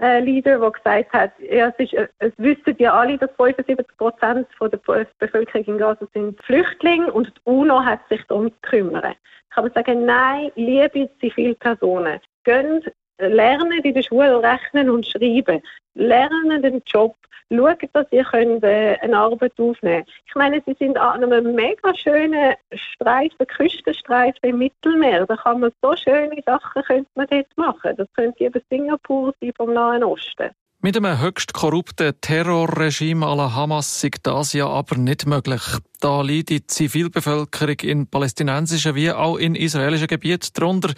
äh, 0.00 0.20
Leader, 0.20 0.58
der 0.60 0.70
gesagt 0.70 1.12
hat, 1.12 1.32
ja, 1.40 1.72
es, 1.76 1.92
ist, 1.92 2.08
es 2.20 2.32
wissen 2.36 2.76
ja 2.78 2.94
alle, 2.94 3.18
dass 3.18 3.30
75 3.36 3.96
Prozent 3.96 4.46
der 4.60 5.06
Bevölkerung 5.18 5.64
in 5.64 5.78
Gaza 5.78 6.06
sind 6.14 6.40
Flüchtlinge 6.44 7.12
und 7.12 7.26
die 7.26 7.40
UNO 7.44 7.84
hat 7.84 8.00
sich 8.08 8.22
darum 8.28 8.50
zu 8.50 8.58
kümmern. 8.62 9.14
Ich 9.14 9.54
kann 9.54 9.70
sagen, 9.74 10.04
nein, 10.04 10.52
liebe 10.54 11.10
Zivilpersonen, 11.20 12.20
gehen 12.44 12.84
lernen 13.18 13.82
in 13.82 13.94
der 13.94 14.02
Schule 14.02 14.42
rechnen 14.42 14.90
und 14.90 15.06
schreiben, 15.06 15.62
lernen 15.94 16.62
den 16.62 16.82
Job, 16.86 17.16
schauen, 17.50 17.76
dass 17.92 18.06
ihr 18.10 18.24
könnt, 18.24 18.62
äh, 18.64 18.96
eine 19.00 19.16
Arbeit 19.16 19.52
aufnehmen 19.58 20.04
könnt. 20.04 20.08
Ich 20.26 20.34
meine, 20.34 20.62
sie 20.66 20.76
sind 20.78 20.98
an 20.98 21.24
einem 21.24 21.54
mega 21.54 21.94
schönen 21.94 22.54
Streifen, 22.72 23.46
Küstenstreifen 23.46 24.50
im 24.50 24.58
Mittelmeer. 24.58 25.26
Da 25.26 25.36
kann 25.36 25.60
man 25.60 25.70
so 25.82 25.94
schöne 25.96 26.40
Sachen 26.44 26.82
könnte 26.82 27.10
man 27.14 27.26
dort 27.28 27.56
machen. 27.56 27.96
Das 27.96 28.08
könnte 28.14 28.44
eben 28.44 28.62
Singapur 28.70 29.34
sein 29.40 29.52
vom 29.56 29.72
Nahen 29.72 30.04
Osten. 30.04 30.50
Mit 30.80 30.96
einem 30.96 31.20
höchst 31.20 31.54
korrupten 31.54 32.12
Terrorregime 32.20 33.26
à 33.26 33.34
la 33.34 33.52
Hamas 33.52 34.04
ist 34.04 34.20
das 34.22 34.52
ja 34.52 34.68
aber 34.68 34.96
nicht 34.96 35.26
möglich. 35.26 35.60
Da 35.98 36.22
liegt 36.22 36.50
die 36.50 36.64
Zivilbevölkerung 36.64 37.80
in 37.82 38.06
palästinensischen 38.06 38.94
wie 38.94 39.10
auch 39.10 39.38
in 39.38 39.56
israelischen 39.56 40.06
Gebieten 40.06 40.50
darunter. 40.54 40.94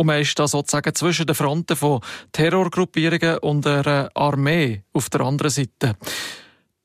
Und 0.00 0.06
man 0.06 0.22
ist 0.22 0.38
da 0.38 0.48
sozusagen 0.48 0.94
zwischen 0.94 1.26
den 1.26 1.34
Fronten 1.34 1.76
von 1.76 2.00
Terrorgruppierungen 2.32 3.36
und 3.40 3.66
einer 3.66 4.08
Armee 4.14 4.82
auf 4.94 5.10
der 5.10 5.20
anderen 5.20 5.50
Seite. 5.50 5.94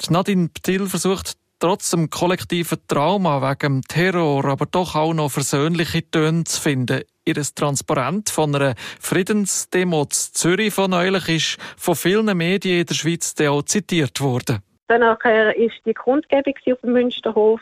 Nadine 0.09 0.49
Ptil 0.49 0.87
versucht 0.87 1.37
trotz 1.59 1.91
dem 1.91 2.09
kollektiven 2.09 2.77
Trauma 2.89 3.41
wegen 3.41 3.75
dem 3.75 3.81
Terror 3.83 4.43
aber 4.43 4.65
doch 4.65 4.95
auch 4.95 5.13
noch 5.13 5.31
versöhnliche 5.31 6.11
Töne 6.11 6.43
zu 6.43 6.61
finden. 6.61 7.03
Ihr 7.23 7.35
Transparent 7.35 8.29
von 8.29 8.53
einer 8.53 8.75
Friedensdemo 8.99 10.01
in 10.01 10.09
Zürich 10.11 10.73
von 10.73 10.91
neulich 10.91 11.29
ist 11.29 11.57
von 11.77 11.95
vielen 11.95 12.37
Medien 12.37 12.81
in 12.81 12.85
der 12.85 12.95
Schweiz 12.95 13.33
auch 13.39 13.63
zitiert 13.63 14.19
worden. 14.19 14.59
Danach 14.89 15.23
ist 15.55 15.75
die 15.85 15.93
Kundgebung 15.93 16.53
auf 16.69 16.81
dem 16.81 16.91
Münsterhof 16.91 17.61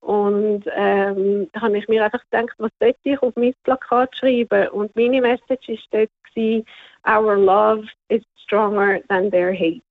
und 0.00 0.64
ähm, 0.74 1.48
da 1.52 1.60
habe 1.60 1.78
ich 1.78 1.88
mir 1.88 2.04
einfach 2.04 2.22
gedacht, 2.30 2.54
was 2.58 2.70
sollte 2.80 2.98
ich 3.02 3.20
auf 3.22 3.34
mein 3.36 3.54
Plakat 3.64 4.16
schreiben? 4.16 4.68
Und 4.68 4.94
meine 4.96 5.20
Message 5.20 5.68
ist 5.68 5.88
dort 5.90 6.10
gewesen, 6.34 6.64
Our 7.06 7.36
love 7.36 7.86
is 8.08 8.22
stronger 8.36 9.00
than 9.08 9.30
their 9.30 9.52
hate. 9.52 9.82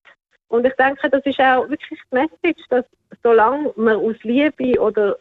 Und 0.49 0.65
ich 0.65 0.73
denke, 0.73 1.09
das 1.09 1.25
ist 1.25 1.39
auch 1.39 1.67
wirklich 1.69 1.99
die 2.11 2.15
Message, 2.15 2.63
dass 2.69 2.85
solange 3.21 3.73
man 3.75 3.97
aus 3.97 4.15
Liebe 4.23 4.79
oder 4.79 5.17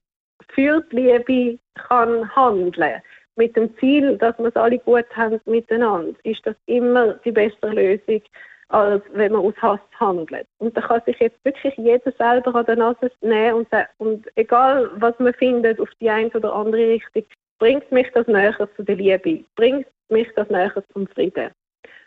für 0.51 0.81
die 0.93 0.97
Liebe 0.97 1.59
kann 1.75 2.35
handeln, 2.35 3.03
mit 3.37 3.55
dem 3.57 3.77
Ziel, 3.79 4.17
dass 4.17 4.39
wir 4.39 4.47
es 4.47 4.57
alle 4.57 4.79
gut 4.79 5.07
haben 5.15 5.41
miteinander, 5.45 6.19
ist 6.23 6.47
das 6.47 6.57
immer 6.67 7.15
die 7.25 7.33
beste 7.33 7.69
Lösung 7.69 8.23
als 8.69 9.03
wenn 9.13 9.33
man 9.33 9.43
aus 9.43 9.55
Hass 9.63 9.81
handelt. 9.99 10.47
Und 10.59 10.77
da 10.77 10.81
kann 10.81 11.03
sich 11.07 11.19
jetzt 11.21 11.45
wirklich 11.45 11.77
jeder 11.77 12.13
selber 12.13 12.55
an 12.55 12.67
der 12.67 12.77
Nase 12.77 13.11
nehmen 13.21 13.55
und, 13.55 13.69
und 13.99 14.27
egal 14.37 14.91
was 14.97 15.19
man 15.19 15.35
findet 15.35 15.81
auf 15.81 15.91
die 16.01 16.11
eine 16.11 16.31
oder 16.31 16.53
andere 16.53 16.89
Richtung, 16.89 17.25
bringt 17.59 17.91
mich 17.93 18.11
das 18.13 18.27
näher 18.27 18.69
zu 18.77 18.83
der 18.83 18.97
Liebe, 18.97 19.45
bringt 19.55 19.87
mich 20.09 20.29
das 20.35 20.49
näher 20.51 20.73
zum 20.93 21.07
Frieden. 21.07 21.51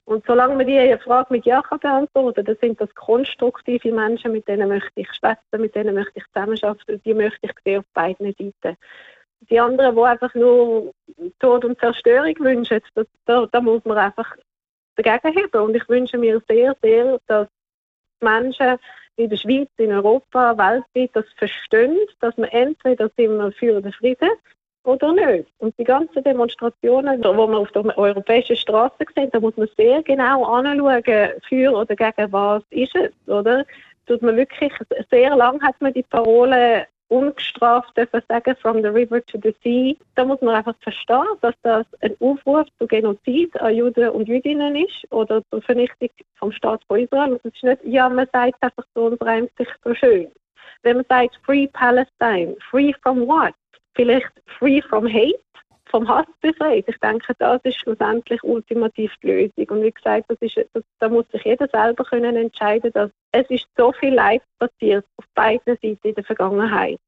Und 0.05 0.25
solange 0.25 0.55
man 0.55 0.65
diese 0.65 0.97
Frage 0.97 1.31
mit 1.31 1.45
Ja 1.45 1.61
kann 1.61 1.79
beantworten 1.79 2.43
dann 2.43 2.57
sind 2.59 2.81
das 2.81 2.93
konstruktive 2.95 3.91
Menschen, 3.91 4.31
mit 4.31 4.47
denen 4.47 4.67
möchte 4.67 4.91
ich 4.95 5.13
schwätzen, 5.13 5.61
mit 5.61 5.75
denen 5.75 5.93
möchte 5.93 6.13
ich 6.15 6.25
zusammenarbeiten, 6.33 6.99
die 7.05 7.13
möchte 7.13 7.39
ich 7.43 7.51
sehen 7.63 7.79
auf 7.79 7.85
beiden 7.93 8.25
Seiten. 8.25 8.75
Die 9.49 9.59
anderen, 9.59 9.95
die 9.95 10.01
einfach 10.01 10.33
nur 10.33 10.93
Tod 11.39 11.63
und 11.63 11.79
Zerstörung 11.79 12.33
wünschen, 12.39 12.81
das, 12.95 13.05
da, 13.25 13.45
da 13.51 13.61
muss 13.61 13.85
man 13.85 13.97
einfach 13.97 14.35
dagegen 15.01 15.37
heben. 15.37 15.61
Und 15.61 15.75
ich 15.75 15.87
wünsche 15.89 16.17
mir 16.17 16.41
sehr, 16.47 16.75
sehr, 16.81 17.19
dass 17.27 17.47
Menschen 18.21 18.77
in 19.15 19.29
der 19.29 19.37
Schweiz, 19.37 19.69
in 19.77 19.91
Europa, 19.91 20.57
weltweit 20.57 21.11
das 21.13 21.25
verstehen, 21.37 21.97
dass 22.21 22.37
man 22.37 22.49
entweder 22.49 23.09
sind 23.17 23.37
wir 23.37 23.51
für 23.51 23.81
den 23.81 23.91
Frieden 23.91 24.29
oder 24.83 25.11
nicht. 25.11 25.49
Und 25.57 25.77
die 25.77 25.83
ganzen 25.83 26.23
Demonstrationen, 26.23 27.21
die 27.21 27.27
man 27.27 27.55
auf 27.55 27.71
der 27.71 27.97
europäischen 27.97 28.55
Straße 28.55 29.05
sieht, 29.15 29.33
da 29.33 29.39
muss 29.39 29.57
man 29.57 29.69
sehr 29.77 30.01
genau 30.03 30.45
anschauen, 30.45 31.03
für 31.47 31.71
oder 31.71 31.95
gegen 31.95 32.31
was 32.31 32.63
ist 32.69 32.95
es, 32.95 33.11
oder? 33.27 33.65
Tut 34.05 34.21
man 34.21 34.37
wirklich, 34.37 34.73
sehr 35.11 35.35
lang 35.35 35.61
hat 35.61 35.79
man 35.81 35.93
die 35.93 36.03
Parole 36.03 36.87
ungestraft 37.09 37.95
dürfen 37.97 38.21
sagen, 38.27 38.55
from 38.55 38.81
the 38.81 38.89
river 38.89 39.23
to 39.25 39.39
the 39.41 39.53
sea. 39.63 39.97
Da 40.15 40.25
muss 40.25 40.41
man 40.41 40.55
einfach 40.55 40.75
verstehen, 40.79 41.25
dass 41.41 41.55
das 41.63 41.85
ein 42.01 42.15
Aufruf 42.19 42.67
zu 42.77 42.87
Genozid 42.87 43.59
an 43.59 43.75
Juden 43.75 44.09
und 44.09 44.27
Jüdinnen 44.27 44.75
ist 44.75 45.11
oder 45.11 45.41
zur 45.49 45.61
Vernichtung 45.61 46.09
vom 46.35 46.51
Staat 46.51 46.83
von 46.87 46.99
Israel. 46.99 47.33
Und 47.33 47.41
es 47.43 47.53
ist 47.53 47.63
nicht, 47.63 47.83
ja, 47.83 48.07
man 48.09 48.27
sagt 48.31 48.61
einfach 48.61 48.85
so 48.95 49.05
und 49.07 49.21
reimt 49.21 49.51
sich 49.57 49.67
so 49.83 49.93
schön. 49.93 50.31
Wenn 50.83 50.97
man 50.97 51.05
sagt 51.09 51.39
Free 51.45 51.67
Palestine, 51.67 52.55
free 52.69 52.93
from 53.03 53.27
what? 53.27 53.53
Vielleicht 53.95 54.31
free 54.57 54.81
from 54.81 55.05
hate? 55.07 55.39
Vom 55.89 56.07
Hass 56.07 56.25
befreit. 56.41 56.85
Ich 56.87 56.97
denke, 56.99 57.33
das 57.39 57.61
ist 57.63 57.79
schlussendlich 57.79 58.43
ultimativ 58.43 59.11
die 59.21 59.27
Lösung. 59.27 59.77
Und 59.77 59.83
wie 59.83 59.91
gesagt, 59.91 60.25
das 60.29 60.37
ist, 60.41 60.57
das, 60.73 60.83
da 60.99 61.09
muss 61.09 61.25
sich 61.31 61.43
jeder 61.43 61.67
selber 61.67 62.03
können 62.03 62.35
entscheiden, 62.35 62.91
dass 62.93 63.11
es 63.31 63.49
ist 63.49 63.67
so 63.77 63.91
viel 63.91 64.13
Leid 64.13 64.41
passiert 64.59 65.05
auf 65.17 65.25
beiden 65.35 65.77
Seiten 65.81 66.07
in 66.07 66.15
der 66.15 66.23
Vergangenheit. 66.23 66.99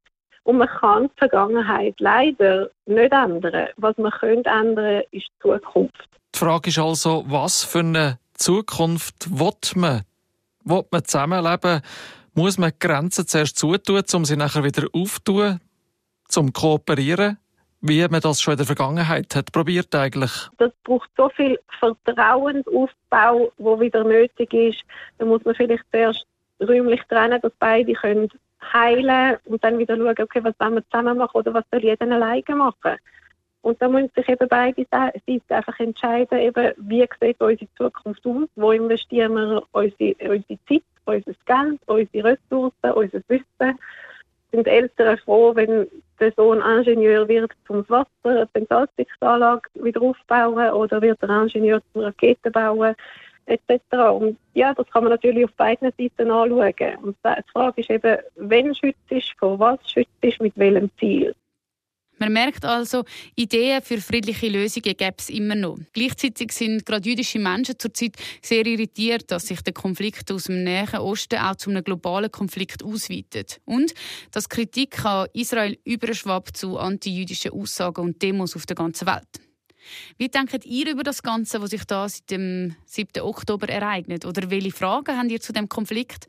Und 0.43 0.57
man 0.57 0.67
kann 0.67 1.07
die 1.07 1.17
Vergangenheit 1.17 1.95
leider 1.99 2.69
nicht 2.87 3.13
ändern. 3.13 3.67
Was 3.77 3.97
man 3.97 4.11
könnte 4.11 4.49
ändern, 4.49 5.03
ist 5.11 5.27
die 5.27 5.41
Zukunft. 5.41 6.09
Die 6.33 6.39
Frage 6.39 6.69
ist 6.69 6.79
also, 6.79 7.23
was 7.27 7.63
für 7.63 7.79
eine 7.79 8.17
Zukunft 8.33 9.29
will 9.29 9.53
man? 9.75 10.01
Will 10.63 10.83
man 10.89 11.05
zusammenleben? 11.05 11.81
Muss 12.33 12.57
man 12.57 12.71
die 12.71 12.79
Grenzen 12.79 13.27
zuerst 13.27 13.57
zutun, 13.57 14.03
um 14.13 14.25
sie 14.25 14.37
nachher 14.37 14.63
wieder 14.63 14.87
aufzutun, 14.93 15.59
zum 16.27 16.53
Kooperieren? 16.53 17.37
Wie 17.81 18.07
man 18.07 18.21
das 18.21 18.41
schon 18.41 18.53
in 18.53 18.57
der 18.57 18.65
Vergangenheit 18.65 19.35
hat 19.35 19.51
probiert 19.51 19.93
eigentlich? 19.95 20.31
Das 20.57 20.71
braucht 20.83 21.09
so 21.17 21.29
viel 21.29 21.59
Vertrauensaufbau, 21.79 23.51
wo 23.57 23.79
wieder 23.79 24.03
nötig 24.03 24.53
ist. 24.53 24.83
Da 25.17 25.25
muss 25.25 25.43
man 25.43 25.55
vielleicht 25.55 25.83
zuerst 25.91 26.25
räumlich 26.59 27.01
trennen, 27.09 27.41
dass 27.41 27.51
beide 27.59 27.93
können 27.93 28.29
heilen 28.73 29.37
und 29.45 29.63
dann 29.63 29.79
wieder 29.79 29.97
schauen, 29.97 30.15
okay, 30.21 30.43
was 30.43 30.53
wollen 30.59 30.75
wir 30.75 30.85
zusammen 30.89 31.17
machen 31.17 31.37
oder 31.37 31.53
was 31.53 31.63
soll 31.71 31.81
jeder 31.81 32.09
alleine 32.09 32.55
machen. 32.55 32.97
Und 33.61 33.81
da 33.81 33.87
müssen 33.87 34.11
sich 34.15 34.27
eben 34.27 34.47
beide 34.47 34.85
Seiten 34.89 35.41
einfach 35.49 35.79
entscheiden, 35.79 36.39
eben, 36.39 36.73
wie 36.77 37.07
sieht 37.21 37.41
unsere 37.41 37.73
Zukunft 37.77 38.25
aus, 38.25 38.47
wo 38.55 38.71
investieren 38.71 39.33
wir 39.33 39.63
unsere, 39.71 40.15
unsere 40.19 40.59
Zeit, 40.67 40.83
unser 41.05 41.33
Geld, 41.45 41.79
unsere 41.85 42.31
Ressourcen, 42.31 42.91
unser 42.95 43.21
Wissen. 43.27 43.79
Sind 44.51 44.67
Eltern 44.67 45.17
froh, 45.19 45.55
wenn 45.55 45.87
der 46.21 46.31
Sohn 46.37 46.61
Ingenieur 46.61 47.27
wird, 47.27 47.51
um 47.67 47.85
das 47.87 47.89
Wasser, 47.89 48.45
die 48.45 48.59
Entsalzungsanlage 48.59 49.69
wieder 49.73 50.01
aufbauen 50.01 50.71
oder 50.71 51.01
wird 51.01 51.21
der 51.21 51.29
Ingenieur 51.29 51.81
zum 51.91 52.03
Raketen 52.03 52.51
bauen 52.51 52.95
etc. 53.47 53.81
Und 54.13 54.37
ja, 54.53 54.73
das 54.73 54.89
kann 54.91 55.03
man 55.03 55.11
natürlich 55.11 55.45
auf 55.45 55.53
beiden 55.53 55.91
Seiten 55.97 56.31
anschauen. 56.31 56.95
Und 57.01 57.17
die 57.23 57.51
Frage 57.51 57.81
ist 57.81 57.89
eben, 57.89 58.17
wenn 58.35 58.73
schützt, 58.75 58.99
vor 59.39 59.59
was 59.59 59.79
schützt, 59.89 60.41
mit 60.41 60.57
welchem 60.57 60.89
Ziel. 60.97 61.35
Man 62.21 62.33
merkt 62.33 62.65
also, 62.65 63.03
Ideen 63.35 63.81
für 63.81 63.99
friedliche 63.99 64.47
Lösungen 64.47 64.95
gäbe 64.95 65.15
es 65.17 65.31
immer 65.31 65.55
noch. 65.55 65.79
Gleichzeitig 65.91 66.51
sind 66.51 66.85
gerade 66.85 67.09
jüdische 67.09 67.39
Menschen 67.39 67.79
zurzeit 67.79 68.15
sehr 68.43 68.63
irritiert, 68.63 69.31
dass 69.31 69.47
sich 69.47 69.61
der 69.63 69.73
Konflikt 69.73 70.31
aus 70.31 70.43
dem 70.43 70.63
Nahen 70.63 70.99
Osten 70.99 71.39
auch 71.39 71.55
zu 71.55 71.71
einem 71.71 71.83
globalen 71.83 72.31
Konflikt 72.31 72.83
ausweitet. 72.83 73.59
Und 73.65 73.95
dass 74.29 74.49
Kritik 74.49 75.03
an 75.03 75.29
Israel 75.33 75.79
überschwappt 75.83 76.57
zu 76.57 76.77
antijüdischen 76.77 77.53
Aussagen 77.53 78.01
und 78.01 78.21
Demos 78.21 78.55
auf 78.55 78.67
der 78.67 78.75
ganzen 78.75 79.07
Welt. 79.07 79.50
Wie 80.17 80.29
denkt 80.29 80.65
ihr 80.65 80.91
über 80.91 81.03
das 81.03 81.23
Ganze, 81.23 81.61
was 81.61 81.71
sich 81.71 81.85
da 81.85 82.07
seit 82.07 82.31
dem 82.31 82.75
7. 82.85 83.21
Oktober 83.21 83.67
ereignet? 83.69 84.25
Oder 84.25 84.49
welche 84.49 84.71
Fragen 84.71 85.17
habt 85.17 85.31
ihr 85.31 85.41
zu 85.41 85.53
dem 85.53 85.69
Konflikt? 85.69 86.27